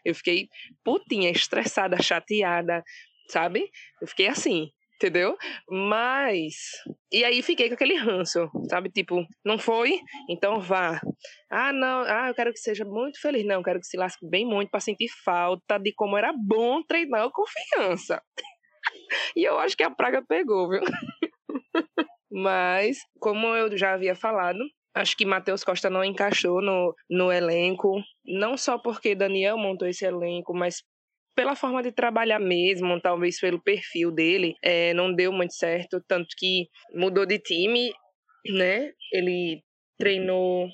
[0.04, 0.48] Eu fiquei
[0.84, 2.84] putinha, estressada, chateada,
[3.30, 3.70] sabe?
[4.02, 5.38] Eu fiquei assim entendeu?
[5.70, 6.54] Mas.
[7.12, 8.90] E aí fiquei com aquele ranço, sabe?
[8.90, 10.00] Tipo, não foi?
[10.30, 11.00] Então vá.
[11.50, 13.46] Ah, não, ah, eu quero que seja muito feliz.
[13.46, 16.82] Não, eu quero que se lasque bem muito para sentir falta de como era bom
[16.84, 18.22] treinar com confiança.
[19.36, 20.82] e eu acho que a praga pegou, viu?
[22.32, 24.60] Mas, como eu já havia falado,
[24.94, 30.06] acho que Matheus Costa não encaixou no, no elenco, não só porque Daniel montou esse
[30.06, 30.84] elenco, mas
[31.36, 36.30] pela forma de trabalhar mesmo, talvez pelo perfil dele, é, não deu muito certo, tanto
[36.38, 37.94] que mudou de time,
[38.48, 38.92] né?
[39.12, 39.62] Ele
[39.98, 40.70] treinou.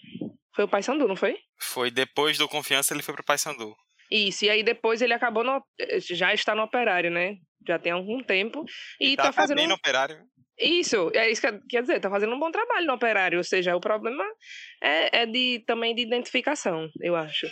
[0.56, 1.38] Foi o Paysandu, não foi?
[1.60, 3.76] Foi depois do Confiança, ele foi pro Paysandu.
[4.10, 5.64] Isso, e aí depois ele acabou no,
[6.00, 7.38] já está no operário, né?
[7.66, 8.66] Já tem algum tempo.
[9.00, 9.58] E tá, tá fazendo.
[9.58, 10.18] Bem no operário.
[10.60, 13.76] Isso, é isso que quer dizer, tá fazendo um bom trabalho no operário, ou seja,
[13.76, 14.24] o problema
[14.84, 17.48] é, é de também de identificação, eu acho.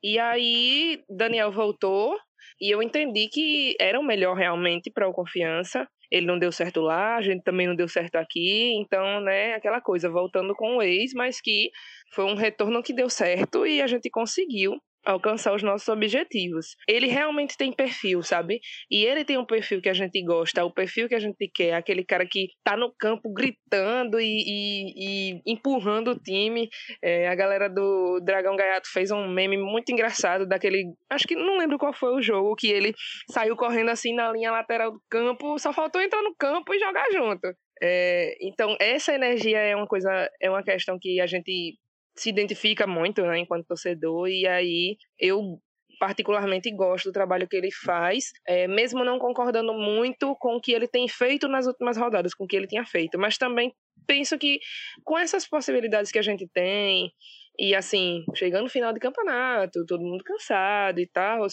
[0.00, 2.16] E aí, Daniel voltou,
[2.60, 5.86] e eu entendi que era o melhor realmente para o Confiança.
[6.10, 8.72] Ele não deu certo lá, a gente também não deu certo aqui.
[8.76, 11.70] Então, né, aquela coisa, voltando com o ex, mas que
[12.14, 16.76] foi um retorno que deu certo e a gente conseguiu alcançar os nossos objetivos.
[16.88, 18.60] Ele realmente tem perfil, sabe?
[18.90, 21.74] E ele tem um perfil que a gente gosta, o perfil que a gente quer,
[21.74, 26.68] aquele cara que tá no campo gritando e, e, e empurrando o time.
[27.02, 30.84] É, a galera do Dragão Gaiato fez um meme muito engraçado daquele.
[31.10, 32.94] Acho que não lembro qual foi o jogo, que ele
[33.30, 37.04] saiu correndo assim na linha lateral do campo, só faltou entrar no campo e jogar
[37.12, 37.54] junto.
[37.82, 41.76] É, então, essa energia é uma coisa, é uma questão que a gente
[42.16, 45.58] se identifica muito, né, enquanto torcedor, e aí eu
[45.98, 50.72] particularmente gosto do trabalho que ele faz, é, mesmo não concordando muito com o que
[50.72, 53.72] ele tem feito nas últimas rodadas, com o que ele tinha feito, mas também
[54.06, 54.58] penso que
[55.04, 57.12] com essas possibilidades que a gente tem,
[57.58, 61.46] e assim, chegando no final de campeonato, todo mundo cansado e tal,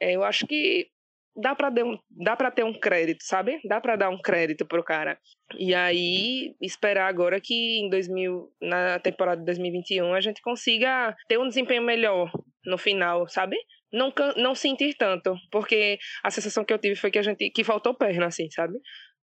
[0.00, 0.88] é, eu acho que
[1.36, 1.70] dá para
[2.10, 3.60] dá para ter um crédito, sabe?
[3.64, 5.18] Dá para dar um crédito pro cara.
[5.58, 11.38] E aí esperar agora que em 2000 na temporada de 2021 a gente consiga ter
[11.38, 12.30] um desempenho melhor
[12.64, 13.56] no final, sabe?
[13.92, 17.64] Não não sentir tanto, porque a sensação que eu tive foi que a gente que
[17.64, 18.78] faltou perna assim, sabe?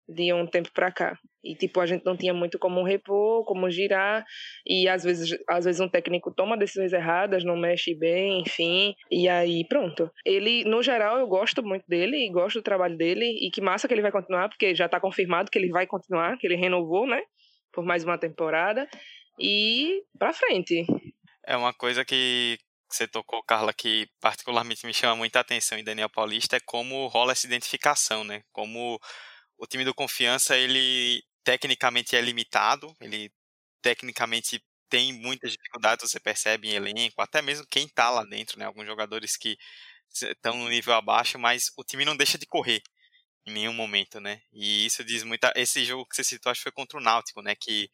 [0.08, 1.18] De um tempo para cá.
[1.44, 4.24] E tipo, a gente não tinha muito como repor, como girar,
[4.66, 9.28] e às vezes, às vezes um técnico toma decisões erradas, não mexe bem, enfim, e
[9.28, 10.10] aí pronto.
[10.24, 13.94] Ele, no geral, eu gosto muito dele gosto do trabalho dele, e que massa que
[13.94, 17.20] ele vai continuar, porque já tá confirmado que ele vai continuar, que ele renovou, né,
[17.72, 18.88] por mais uma temporada,
[19.38, 20.86] e pra frente.
[21.46, 22.58] É uma coisa que
[22.90, 27.32] você tocou, Carla, que particularmente me chama muita atenção em Daniel Paulista, é como rola
[27.32, 28.98] essa identificação, né, como
[29.58, 33.32] o time do Confiança, ele tecnicamente é limitado, ele
[33.82, 38.64] tecnicamente tem muitas dificuldades, você percebe em elenco, até mesmo quem está lá dentro, né?
[38.66, 39.56] Alguns jogadores que
[40.10, 42.82] estão no nível abaixo, mas o time não deixa de correr
[43.46, 44.42] em nenhum momento, né?
[44.52, 45.52] E isso diz muita.
[45.56, 47.54] Esse jogo que você citou, acho que foi contra o Náutico, né?
[47.56, 47.90] Que,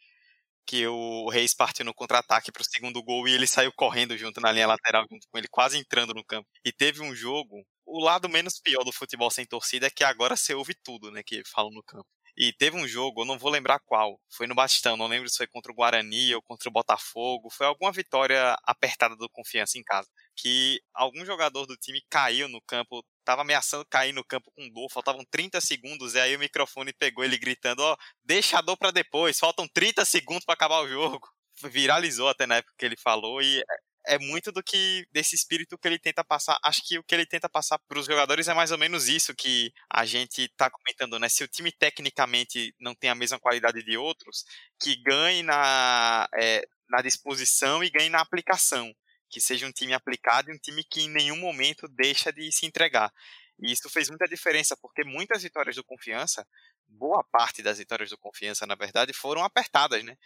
[0.66, 4.40] que o Reis partiu no contra-ataque para o segundo gol e ele saiu correndo junto
[4.40, 6.48] na linha lateral, junto com ele, quase entrando no campo.
[6.64, 10.36] E teve um jogo o lado menos pior do futebol sem torcida é que agora
[10.36, 12.06] você ouve tudo, né, que falam no campo.
[12.36, 15.36] E teve um jogo, eu não vou lembrar qual, foi no Bastão, não lembro se
[15.36, 19.84] foi contra o Guarani ou contra o Botafogo, foi alguma vitória apertada do Confiança em
[19.84, 24.68] casa, que algum jogador do time caiu no campo, tava ameaçando cair no campo com
[24.70, 28.62] dor, faltavam 30 segundos, e aí o microfone pegou ele gritando, ó, oh, deixa a
[28.62, 31.28] dor pra depois, faltam 30 segundos para acabar o jogo.
[31.62, 33.62] Viralizou até na época que ele falou, e
[34.06, 36.58] é muito do que desse espírito que ele tenta passar.
[36.62, 39.34] Acho que o que ele tenta passar para os jogadores é mais ou menos isso
[39.34, 41.28] que a gente está comentando, né?
[41.28, 44.44] Se o time tecnicamente não tem a mesma qualidade de outros,
[44.80, 48.94] que ganhe na, é, na disposição e ganhe na aplicação.
[49.30, 52.66] Que seja um time aplicado e um time que em nenhum momento deixa de se
[52.66, 53.12] entregar.
[53.60, 56.46] E isso fez muita diferença, porque muitas vitórias do Confiança,
[56.88, 60.16] boa parte das vitórias do Confiança, na verdade, foram apertadas, né?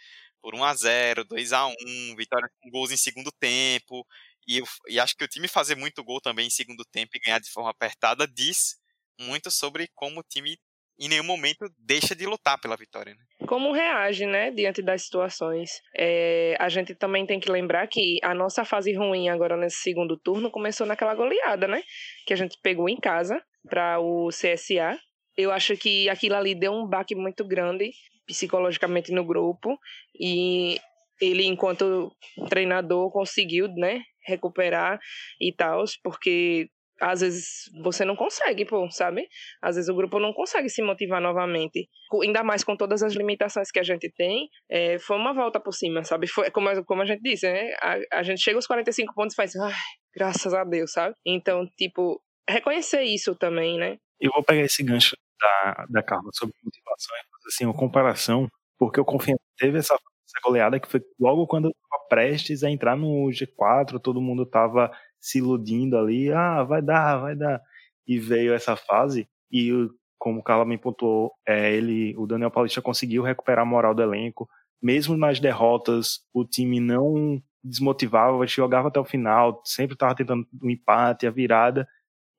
[0.41, 1.73] por 1 a 0 2 a 1
[2.15, 4.05] vitória com gols em segundo tempo.
[4.47, 7.39] E, e acho que o time fazer muito gol também em segundo tempo e ganhar
[7.39, 8.79] de forma apertada diz
[9.19, 10.57] muito sobre como o time
[11.01, 13.13] em nenhum momento deixa de lutar pela vitória.
[13.13, 13.47] Né?
[13.47, 15.81] Como reage, né, diante das situações?
[15.95, 20.17] É, a gente também tem que lembrar que a nossa fase ruim agora nesse segundo
[20.17, 21.81] turno começou naquela goleada, né?
[22.25, 24.99] Que a gente pegou em casa para o CSA.
[25.39, 27.91] Eu acho que aquilo ali deu um baque muito grande
[28.27, 29.79] psicologicamente no grupo
[30.19, 30.77] e
[31.21, 32.11] ele enquanto
[32.49, 34.99] treinador conseguiu, né, recuperar
[35.39, 36.67] e tal, porque
[36.99, 39.29] às vezes você não consegue, pô, sabe?
[39.61, 41.87] Às vezes o grupo não consegue se motivar novamente.
[42.21, 45.71] Ainda mais com todas as limitações que a gente tem, é, foi uma volta por
[45.71, 46.27] cima, sabe?
[46.27, 47.71] Foi como, como a gente disse, né?
[47.81, 49.73] A, a gente chega aos 45 pontos e faz, ai,
[50.13, 51.15] graças a Deus, sabe?
[51.25, 53.97] Então, tipo, reconhecer isso também, né?
[54.19, 58.47] Eu vou pegar esse gancho da, da Carla sobre motivação e fazer assim, uma comparação,
[58.77, 61.71] porque o Confiança teve essa, essa goleada que foi logo quando
[62.09, 67.35] prestes a entrar no G4, todo mundo estava se iludindo ali, ah, vai dar, vai
[67.35, 67.61] dar.
[68.05, 69.71] E veio essa fase, e
[70.17, 74.01] como o Carla me pontuou, é, ele, o Daniel Paulista conseguiu recuperar a moral do
[74.01, 74.49] elenco,
[74.81, 80.67] mesmo nas derrotas, o time não desmotivava, jogava até o final, sempre estava tentando o
[80.67, 81.87] um empate, a virada,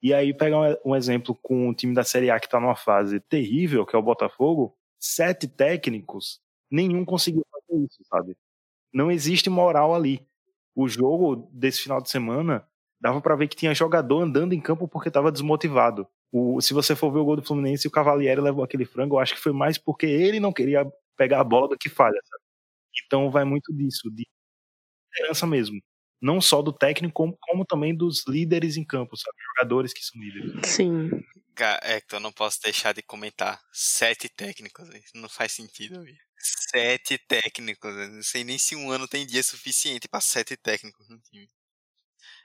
[0.02, 2.76] e aí, pegar um, um exemplo com o time da Série A que está numa
[2.76, 8.36] fase terrível, que é o Botafogo, sete técnicos, nenhum conseguiu fazer isso, sabe?
[8.92, 10.26] Não existe moral ali.
[10.74, 12.66] O jogo desse final de semana
[13.00, 16.06] dava para ver que tinha jogador andando em campo porque estava desmotivado.
[16.32, 19.20] O, se você for ver o gol do Fluminense, o Cavalieri levou aquele frango, eu
[19.20, 20.86] acho que foi mais porque ele não queria
[21.16, 22.42] pegar a bola do que falha, sabe?
[23.06, 24.24] Então vai muito disso, de
[25.14, 25.80] liderança mesmo
[26.20, 29.37] não só do técnico, como, como também dos líderes em campo, sabe?
[29.56, 30.68] Jogadores que são líderes.
[30.68, 31.11] Sim.
[31.83, 33.61] Hector, eu não posso deixar de comentar.
[33.72, 36.16] Sete técnicos, não faz sentido, viu?
[36.38, 41.18] Sete técnicos, não sei nem se um ano tem dia suficiente para sete técnicos no
[41.20, 41.48] time.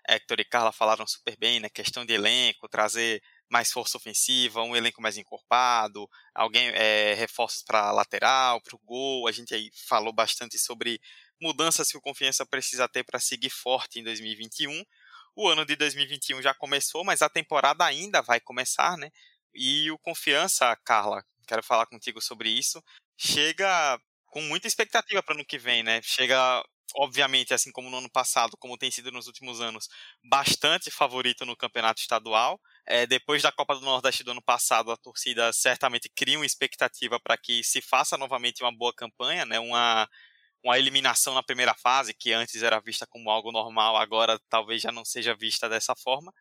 [0.08, 1.70] Hector e Carla falaram super bem, né?
[1.70, 7.92] Questão de elenco, trazer mais força ofensiva, um elenco mais encorpado, alguém é, reforços para
[7.92, 9.28] lateral, para o gol.
[9.28, 11.00] A gente aí falou bastante sobre
[11.42, 14.84] mudanças que o Confiança precisa ter para seguir forte em 2021.
[15.36, 19.12] O ano de 2021 já começou, mas a temporada ainda vai começar, né?
[19.54, 22.84] E o Confiança, Carla, quero falar contigo sobre isso,
[23.18, 26.02] chega com muita expectativa para o ano que vem, né?
[26.04, 26.62] Chega,
[26.96, 29.88] obviamente, assim como no ano passado, como tem sido nos últimos anos,
[30.24, 32.60] bastante favorito no campeonato estadual.
[32.86, 37.20] É, depois da Copa do Nordeste do ano passado, a torcida certamente cria uma expectativa
[37.20, 39.60] para que se faça novamente uma boa campanha, né?
[39.60, 40.08] Uma
[40.66, 44.92] uma eliminação na primeira fase, que antes era vista como algo normal, agora talvez já
[44.92, 46.34] não seja vista dessa forma.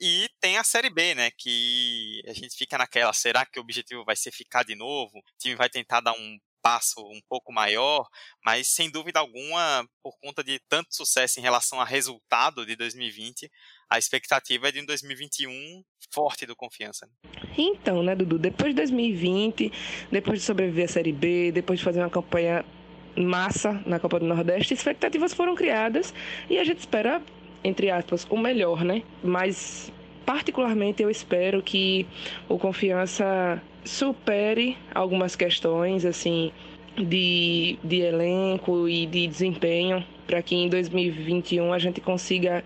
[0.00, 1.30] E tem a Série B, né?
[1.36, 5.18] Que a gente fica naquela, será que o objetivo vai ser ficar de novo?
[5.18, 8.06] O time vai tentar dar um passo um pouco maior,
[8.44, 13.50] mas sem dúvida alguma, por conta de tanto sucesso em relação a resultado de 2020,
[13.88, 17.06] a expectativa é de um 2021 forte do confiança.
[17.06, 17.12] Né?
[17.56, 19.72] Então, né, Dudu, depois de 2020,
[20.10, 22.64] depois de sobreviver à Série B, depois de fazer uma campanha
[23.18, 26.14] massa na Copa do Nordeste, expectativas foram criadas
[26.48, 27.20] e a gente espera,
[27.62, 29.02] entre aspas, o melhor, né?
[29.22, 29.92] Mas
[30.24, 32.06] particularmente eu espero que
[32.48, 36.52] o Confiança supere algumas questões assim
[36.96, 42.62] de, de elenco e de desempenho para que em 2021 a gente consiga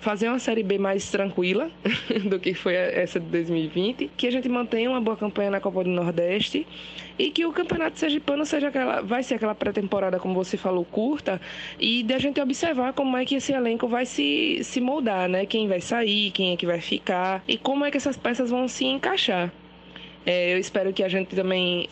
[0.00, 1.70] fazer uma Série B mais tranquila
[2.28, 5.84] do que foi essa de 2020, que a gente mantenha uma boa campanha na Copa
[5.84, 6.66] do Nordeste
[7.18, 11.40] e que o Campeonato Sergipano seja aquela, vai ser aquela pré-temporada, como você falou, curta,
[11.80, 15.46] e de a gente observar como é que esse elenco vai se, se moldar, né?
[15.46, 18.68] Quem vai sair, quem é que vai ficar e como é que essas peças vão
[18.68, 19.52] se encaixar.
[20.24, 21.88] É, eu espero que a gente também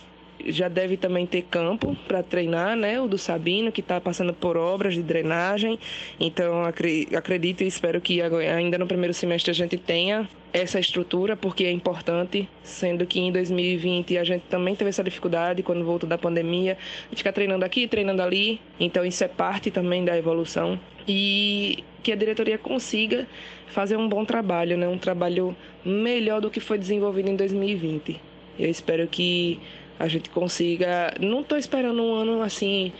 [0.46, 3.00] já deve também ter campo para treinar, né?
[3.00, 5.78] O do Sabino, que está passando por obras de drenagem.
[6.18, 11.64] Então, acredito e espero que ainda no primeiro semestre a gente tenha essa estrutura, porque
[11.64, 16.16] é importante, sendo que em 2020 a gente também teve essa dificuldade quando voltou da
[16.16, 16.78] pandemia,
[17.10, 20.78] de ficar treinando aqui, treinando ali, então isso é parte também da evolução.
[21.08, 23.26] E que a diretoria consiga
[23.66, 24.86] fazer um bom trabalho, né?
[24.86, 28.20] um trabalho melhor do que foi desenvolvido em 2020.
[28.56, 29.60] Eu espero que
[29.98, 31.14] a gente consiga.
[31.20, 32.92] Não estou esperando um ano assim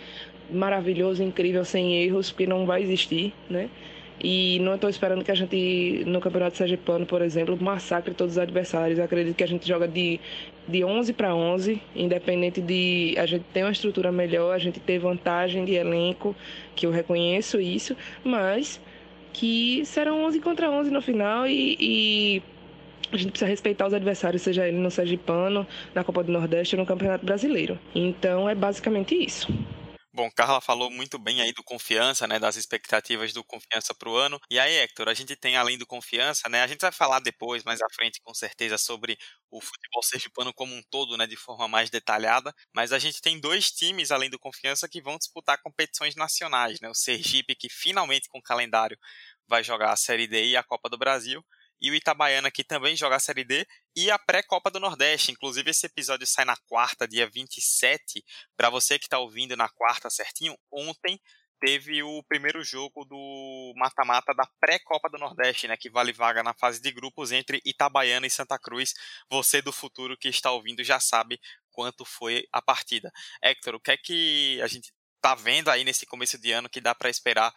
[0.51, 3.69] maravilhoso, incrível, sem erros, porque não vai existir, né?
[4.23, 8.39] E não estou esperando que a gente, no Campeonato Sergipano, por exemplo, massacre todos os
[8.39, 8.99] adversários.
[8.99, 10.21] Eu acredito que a gente joga de,
[10.69, 14.99] de 11 para 11, independente de a gente ter uma estrutura melhor, a gente ter
[14.99, 16.35] vantagem de elenco,
[16.77, 18.81] que eu reconheço isso, mas
[19.33, 22.43] que serão 11 contra 11 no final e, e
[23.13, 26.81] a gente precisa respeitar os adversários, seja ele no Sergipano, na Copa do Nordeste ou
[26.81, 27.79] no Campeonato Brasileiro.
[27.95, 29.47] Então é basicamente isso.
[30.17, 34.17] Bom, Carla falou muito bem aí do confiança, né, das expectativas do confiança para o
[34.17, 34.39] ano.
[34.49, 37.65] E aí, Hector, a gente tem além do confiança, né, a gente vai falar depois,
[37.65, 39.19] mais à frente, com certeza, sobre
[39.51, 42.55] o futebol sergipano como um todo, né, de forma mais detalhada.
[42.73, 46.89] Mas a gente tem dois times além do confiança que vão disputar competições nacionais, né,
[46.89, 48.97] o Sergipe que finalmente com o calendário
[49.49, 51.45] vai jogar a Série D e a Copa do Brasil
[51.85, 55.31] e o Itabaiana que também joga a Série D e a pré-Copa do Nordeste.
[55.31, 58.25] Inclusive, esse episódio sai na quarta, dia 27.
[58.57, 61.21] Para você que está ouvindo na quarta certinho, ontem
[61.61, 66.55] teve o primeiro jogo do mata-mata da pré-Copa do Nordeste, né, que vale vaga na
[66.55, 68.95] fase de grupos entre Itabaiana e Santa Cruz.
[69.29, 71.39] Você do futuro que está ouvindo já sabe
[71.71, 73.13] quanto foi a partida.
[73.43, 76.81] Hector, o que é que a gente está vendo aí nesse começo de ano que
[76.81, 77.53] dá para esperar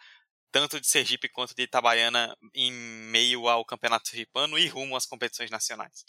[0.50, 5.50] tanto de Sergipe quanto de Itabaiana em meio ao Campeonato Sergipano e rumo às competições
[5.50, 6.04] nacionais?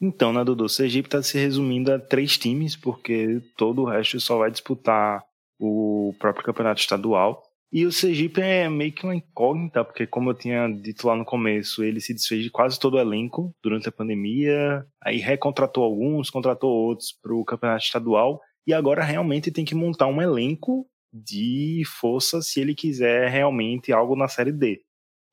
[0.00, 0.68] Então, né, Dudu?
[0.68, 5.22] Sergipe está se resumindo a três times, porque todo o resto só vai disputar
[5.58, 7.42] o próprio campeonato estadual.
[7.70, 11.24] E o Sergipe é meio que uma incógnita, porque, como eu tinha dito lá no
[11.24, 16.30] começo, ele se desfez de quase todo o elenco durante a pandemia, aí recontratou alguns,
[16.30, 21.82] contratou outros para o campeonato estadual, e agora realmente tem que montar um elenco de
[21.86, 24.82] força se ele quiser realmente algo na Série D.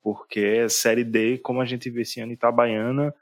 [0.02, 3.14] Porque Série D, como a gente vê esse ano em Itabaiana,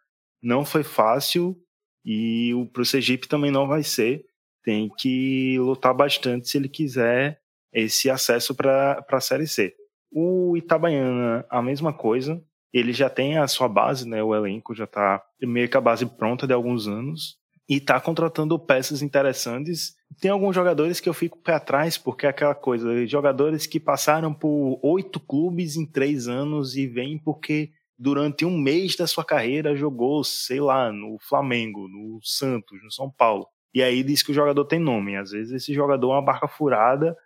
[0.42, 1.57] não foi fácil
[2.05, 4.26] e o pro Sergipe também não vai ser.
[4.62, 7.40] Tem que lutar bastante se ele quiser
[7.72, 9.74] esse acesso para a Série C.
[10.11, 12.42] O Itabaiana, a mesma coisa.
[12.72, 14.22] Ele já tem a sua base, né?
[14.22, 17.38] O elenco já está meio que a base pronta de alguns anos
[17.68, 19.96] e está contratando peças interessantes.
[20.20, 24.32] Tem alguns jogadores que eu fico pé atrás, porque é aquela coisa, jogadores que passaram
[24.32, 29.76] por oito clubes em três anos e vêm porque durante um mês da sua carreira
[29.76, 33.46] jogou, sei lá, no Flamengo, no Santos, no São Paulo.
[33.72, 35.16] E aí diz que o jogador tem nome.
[35.16, 37.16] Às vezes esse jogador é uma barca furada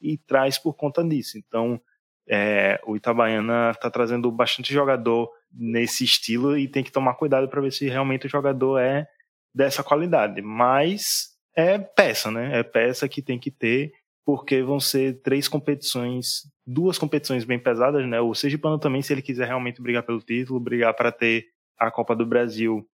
[0.00, 1.38] e traz por conta disso.
[1.38, 1.80] Então,
[2.28, 7.60] é, o Itabaiana está trazendo bastante jogador nesse estilo e tem que tomar cuidado para
[7.60, 9.08] ver se realmente o jogador é
[9.54, 10.42] dessa qualidade.
[10.42, 12.58] Mas é peça, né?
[12.58, 13.92] É peça que tem que ter,
[14.24, 18.20] porque vão ser três competições, duas competições bem pesadas, né?
[18.20, 21.46] O Sergipano também, se ele quiser realmente brigar pelo título, brigar para ter
[21.78, 22.86] a Copa do Brasil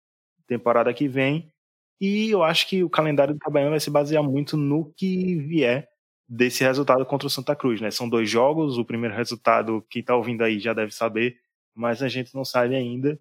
[0.46, 1.50] temporada que vem.
[2.00, 5.88] E eu acho que o calendário do Itabaiana vai se basear muito no que vier
[6.28, 7.90] desse resultado contra o Santa Cruz, né?
[7.90, 11.36] São dois jogos, o primeiro resultado, quem está ouvindo aí já deve saber,
[11.74, 13.18] mas a gente não sabe ainda.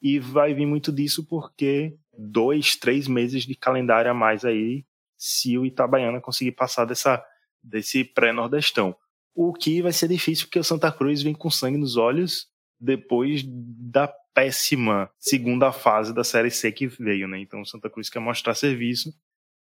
[0.00, 4.84] E vai vir muito disso porque dois, três meses de calendário a mais aí,
[5.16, 7.24] se o Itabaiana conseguir passar dessa,
[7.62, 8.94] desse pré-nordestão.
[9.34, 12.46] O que vai ser difícil porque o Santa Cruz vem com sangue nos olhos
[12.78, 17.38] depois da péssima segunda fase da Série C que veio, né?
[17.38, 19.12] Então o Santa Cruz quer mostrar serviço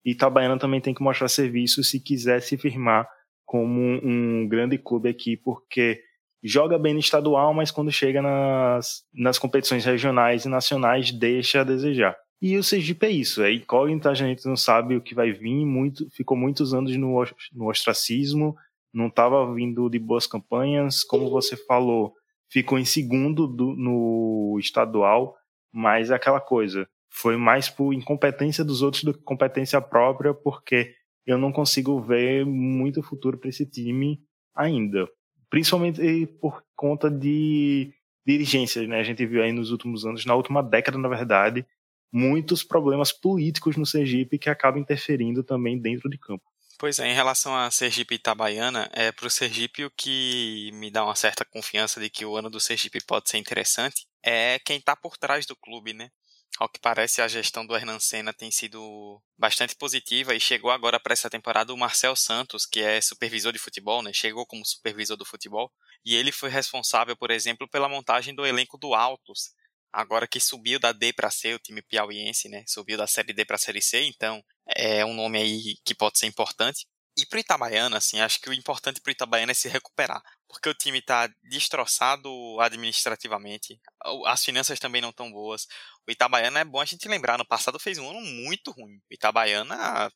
[0.03, 3.07] e Itabaiana também tem que mostrar serviço se quiser se firmar
[3.45, 6.01] como um grande clube aqui, porque
[6.43, 11.63] joga bem no estadual, mas quando chega nas, nas competições regionais e nacionais deixa a
[11.63, 12.15] desejar.
[12.41, 15.65] E o Sergipe é isso, é incógnita, a gente não sabe o que vai vir,
[15.65, 17.23] muito, ficou muitos anos no,
[17.53, 18.55] no ostracismo,
[18.93, 22.13] não estava vindo de boas campanhas, como você falou,
[22.49, 25.35] ficou em segundo do, no estadual,
[25.71, 30.93] mas é aquela coisa, foi mais por incompetência dos outros do que competência própria, porque
[31.25, 34.19] eu não consigo ver muito futuro para esse time
[34.53, 35.07] ainda
[35.53, 37.93] principalmente por conta de
[38.25, 38.99] dirigências, né?
[38.99, 41.63] A gente viu aí nos últimos anos, na última década, na verdade,
[42.13, 46.43] muitos problemas políticos no Sergipe que acabam interferindo também dentro de campo.
[46.77, 50.91] Pois é, em relação a Sergipe e Itabaiana, é para o Sergipe o que me
[50.91, 54.77] dá uma certa confiança de que o ano do Sergipe pode ser interessante é quem
[54.77, 56.09] está por trás do clube, né?
[56.59, 60.99] Ao que parece, a gestão do Hernan Senna tem sido bastante positiva e chegou agora
[60.99, 64.13] para essa temporada o Marcel Santos, que é supervisor de futebol, né?
[64.13, 65.71] Chegou como supervisor do futebol
[66.05, 69.51] e ele foi responsável, por exemplo, pela montagem do elenco do Altos,
[69.93, 72.63] agora que subiu da D para C, o time piauiense, né?
[72.67, 74.43] Subiu da Série D para a Série C, então
[74.75, 76.87] é um nome aí que pode ser importante.
[77.15, 80.21] E pro Itabaiana, assim, acho que o importante pro Itabaiana é se recuperar.
[80.47, 82.29] Porque o time tá destroçado
[82.59, 83.79] administrativamente,
[84.25, 85.67] as finanças também não estão boas.
[86.07, 88.97] O Itabaiana é bom a gente lembrar, no passado fez um ano muito ruim.
[88.97, 90.11] O Itabaiana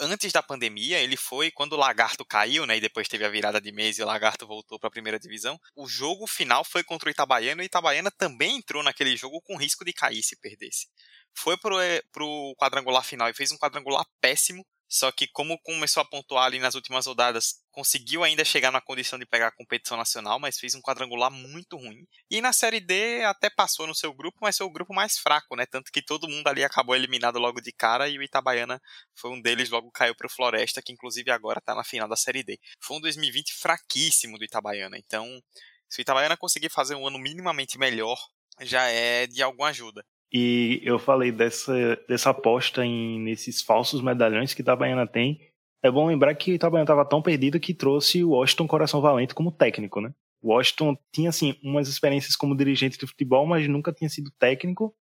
[0.00, 3.60] antes da pandemia, ele foi quando o Lagarto caiu, né, e depois teve a virada
[3.60, 5.60] de mês e o Lagarto voltou para a primeira divisão.
[5.76, 9.56] O jogo final foi contra o Itabaiana e o Itabaiana também entrou naquele jogo com
[9.56, 10.88] risco de cair se perdesse.
[11.34, 16.00] Foi pro, eh, pro quadrangular final e fez um quadrangular péssimo, só que como começou
[16.00, 19.96] a pontuar ali nas últimas rodadas, conseguiu ainda chegar na condição de pegar a competição
[19.96, 22.08] nacional, mas fez um quadrangular muito ruim.
[22.28, 25.54] E na Série D até passou no seu grupo, mas foi o grupo mais fraco,
[25.54, 25.64] né?
[25.64, 28.82] Tanto que todo mundo ali acabou eliminado logo de cara e o Itabaiana
[29.14, 32.16] foi um deles, logo caiu para o Floresta, que inclusive agora está na final da
[32.16, 32.58] Série D.
[32.80, 35.40] Foi um 2020 fraquíssimo do Itabaiana, então
[35.88, 38.18] se o Itabaiana conseguir fazer um ano minimamente melhor,
[38.60, 40.04] já é de alguma ajuda.
[40.32, 45.40] E eu falei dessa, dessa aposta em, nesses falsos medalhões que Itabaiana tem.
[45.82, 49.50] É bom lembrar que Itabaiana estava tão perdido que trouxe o Washington Coração Valente como
[49.50, 50.12] técnico, né?
[50.42, 54.94] O Washington tinha, assim, umas experiências como dirigente de futebol, mas nunca tinha sido técnico.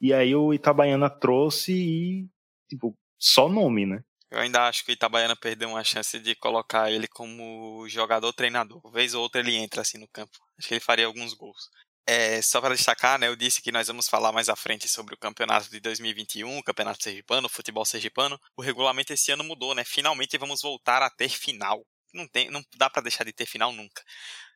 [0.00, 2.28] E aí o Itabaiana trouxe e,
[2.68, 4.02] tipo, só nome, né?
[4.30, 8.82] Eu ainda acho que o Itabaiana perdeu uma chance de colocar ele como jogador-treinador.
[8.90, 10.36] Vez ou outra ele entra assim no campo.
[10.58, 11.70] Acho que ele faria alguns gols.
[12.06, 15.14] É, só para destacar, né, eu disse que nós vamos falar mais à frente sobre
[15.14, 18.38] o campeonato de 2021, o campeonato sergipano, o futebol sergipano.
[18.56, 19.84] O regulamento esse ano mudou, né?
[19.84, 21.84] Finalmente vamos voltar a ter final.
[22.12, 24.02] Não, tem, não dá para deixar de ter final nunca.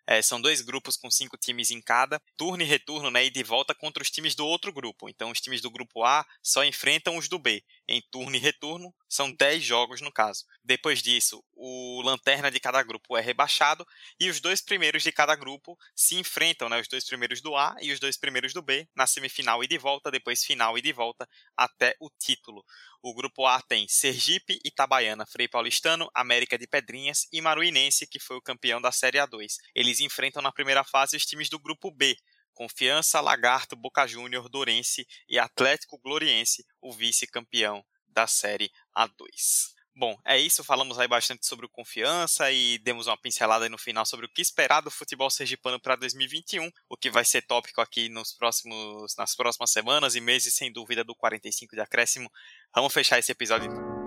[0.06, 3.42] É, são dois grupos com cinco times em cada, turno e retorno, né, e de
[3.42, 5.08] volta contra os times do outro grupo.
[5.08, 7.62] Então, os times do grupo A só enfrentam os do B.
[7.90, 10.44] Em turno e retorno, são 10 jogos no caso.
[10.62, 13.86] Depois disso, o lanterna de cada grupo é rebaixado
[14.20, 17.74] e os dois primeiros de cada grupo se enfrentam, né, os dois primeiros do A
[17.80, 20.92] e os dois primeiros do B, na semifinal e de volta, depois final e de
[20.92, 21.26] volta,
[21.56, 22.62] até o título.
[23.02, 28.36] O grupo A tem Sergipe, Itabaiana, Frei Paulistano, América de Pedrinhas e Maruinense, que foi
[28.36, 29.54] o campeão da Série A2.
[29.74, 32.16] Eles enfrentam na primeira fase os times do grupo B,
[32.58, 39.76] Confiança, Lagarto, Boca Júnior, Dorense e Atlético Gloriense, o vice-campeão da Série A2.
[39.94, 40.64] Bom, é isso.
[40.64, 44.42] Falamos aí bastante sobre o confiança e demos uma pincelada no final sobre o que
[44.42, 49.36] esperar do futebol sergipano para 2021, o que vai ser tópico aqui nos próximos, nas
[49.36, 52.28] próximas semanas e meses, sem dúvida, do 45 de acréscimo.
[52.74, 53.97] Vamos fechar esse episódio então.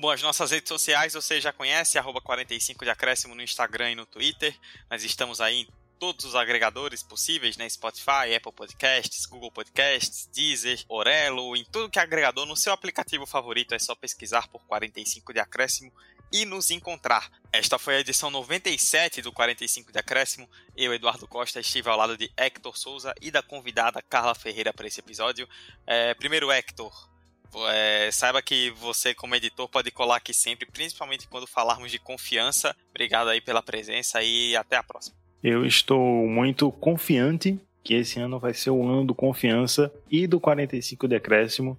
[0.00, 3.94] Bom, as nossas redes sociais você já conhece, arroba 45 de acréscimo no Instagram e
[3.94, 4.58] no Twitter.
[4.90, 7.68] Nós estamos aí em todos os agregadores possíveis, né?
[7.68, 13.26] Spotify, Apple Podcasts, Google Podcasts, Deezer, Orelo, em tudo que é agregador, no seu aplicativo
[13.26, 15.92] favorito é só pesquisar por 45 de acréscimo
[16.32, 17.30] e nos encontrar.
[17.52, 20.48] Esta foi a edição 97 do 45 de acréscimo.
[20.74, 24.86] Eu, Eduardo Costa, estive ao lado de Hector Souza e da convidada Carla Ferreira para
[24.86, 25.46] esse episódio.
[25.86, 27.09] É, primeiro, Hector,
[27.68, 32.74] é, saiba que você, como editor, pode colar aqui sempre, principalmente quando falarmos de confiança.
[32.90, 35.16] Obrigado aí pela presença e até a próxima.
[35.42, 40.38] Eu estou muito confiante que esse ano vai ser o ano do confiança e do
[40.38, 41.78] 45 decréscimo.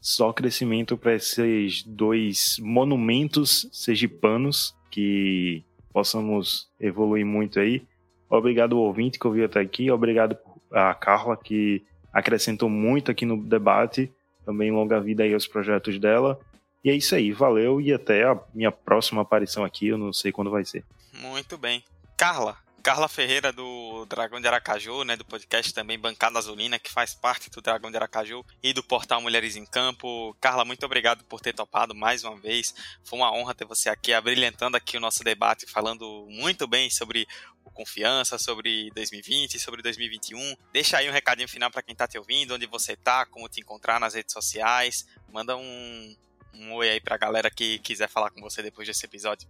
[0.00, 7.86] Só crescimento para esses dois monumentos sergipanos que possamos evoluir muito aí.
[8.28, 10.36] Obrigado ao ouvinte que ouviu até aqui, obrigado
[10.72, 14.10] a Carla que acrescentou muito aqui no debate.
[14.44, 16.38] Também longa vida aí aos projetos dela.
[16.84, 20.32] E é isso aí, valeu e até a minha próxima aparição aqui, eu não sei
[20.32, 20.84] quando vai ser.
[21.14, 21.84] Muito bem.
[22.16, 27.14] Carla, Carla Ferreira do Dragão de Aracaju, né, do podcast também Bancada Azulina, que faz
[27.14, 30.36] parte do Dragão de Aracaju e do portal Mulheres em Campo.
[30.40, 32.74] Carla, muito obrigado por ter topado mais uma vez.
[33.04, 37.28] Foi uma honra ter você aqui, abrilhantando aqui o nosso debate, falando muito bem sobre
[37.72, 40.56] confiança, sobre 2020 e sobre 2021.
[40.72, 43.60] Deixa aí um recadinho final para quem está te ouvindo, onde você está, como te
[43.60, 45.06] encontrar nas redes sociais.
[45.32, 46.16] Manda um,
[46.52, 49.48] um oi aí para a galera que quiser falar com você depois desse episódio.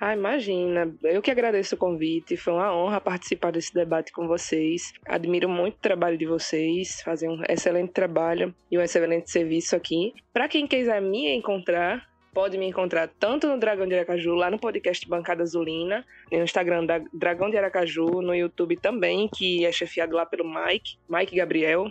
[0.00, 0.94] Ah, imagina.
[1.02, 2.36] Eu que agradeço o convite.
[2.36, 4.92] Foi uma honra participar desse debate com vocês.
[5.06, 10.12] Admiro muito o trabalho de vocês, fazem um excelente trabalho e um excelente serviço aqui.
[10.32, 14.58] Para quem quiser me encontrar, pode me encontrar tanto no Dragão de Aracaju, lá no
[14.58, 20.14] podcast Bancada Azulina, no Instagram da Dragão de Aracaju, no YouTube também, que é chefiado
[20.14, 21.90] lá pelo Mike, Mike Gabriel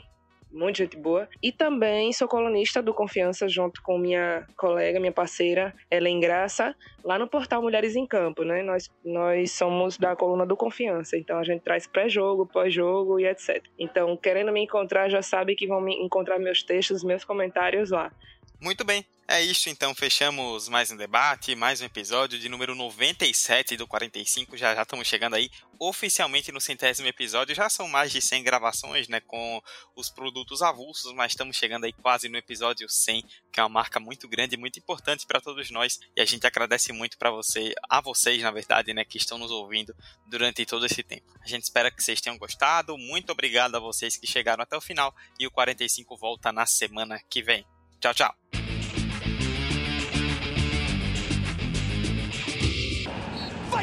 [0.52, 1.28] muita gente boa.
[1.41, 7.18] E também sou colunista do Confiança junto com minha colega, minha parceira, Ellen Graça, lá
[7.18, 8.64] no portal Mulheres em Campo, né?
[8.64, 13.64] Nós, nós somos da coluna do Confiança, então a gente traz pré-jogo, pós-jogo e etc.
[13.78, 18.12] Então, querendo me encontrar, já sabe que vão me encontrar meus textos, meus comentários lá.
[18.60, 19.05] Muito bem.
[19.28, 24.58] É isso, então fechamos mais um debate, mais um episódio de número 97 do 45.
[24.58, 27.53] Já já estamos chegando aí oficialmente no centésimo episódio.
[27.53, 29.62] Já são mais de 100 gravações, né, com
[29.95, 33.99] os produtos avulsos, mas estamos chegando aí quase no episódio 100, que é uma marca
[33.99, 35.99] muito grande e muito importante para todos nós.
[36.16, 39.51] E a gente agradece muito para você, a vocês, na verdade, né, que estão nos
[39.51, 39.93] ouvindo
[40.26, 41.32] durante todo esse tempo.
[41.43, 42.97] A gente espera que vocês tenham gostado.
[42.97, 47.22] Muito obrigado a vocês que chegaram até o final e o 45 volta na semana
[47.30, 47.68] que vem.
[47.99, 48.47] Tchau, tchau.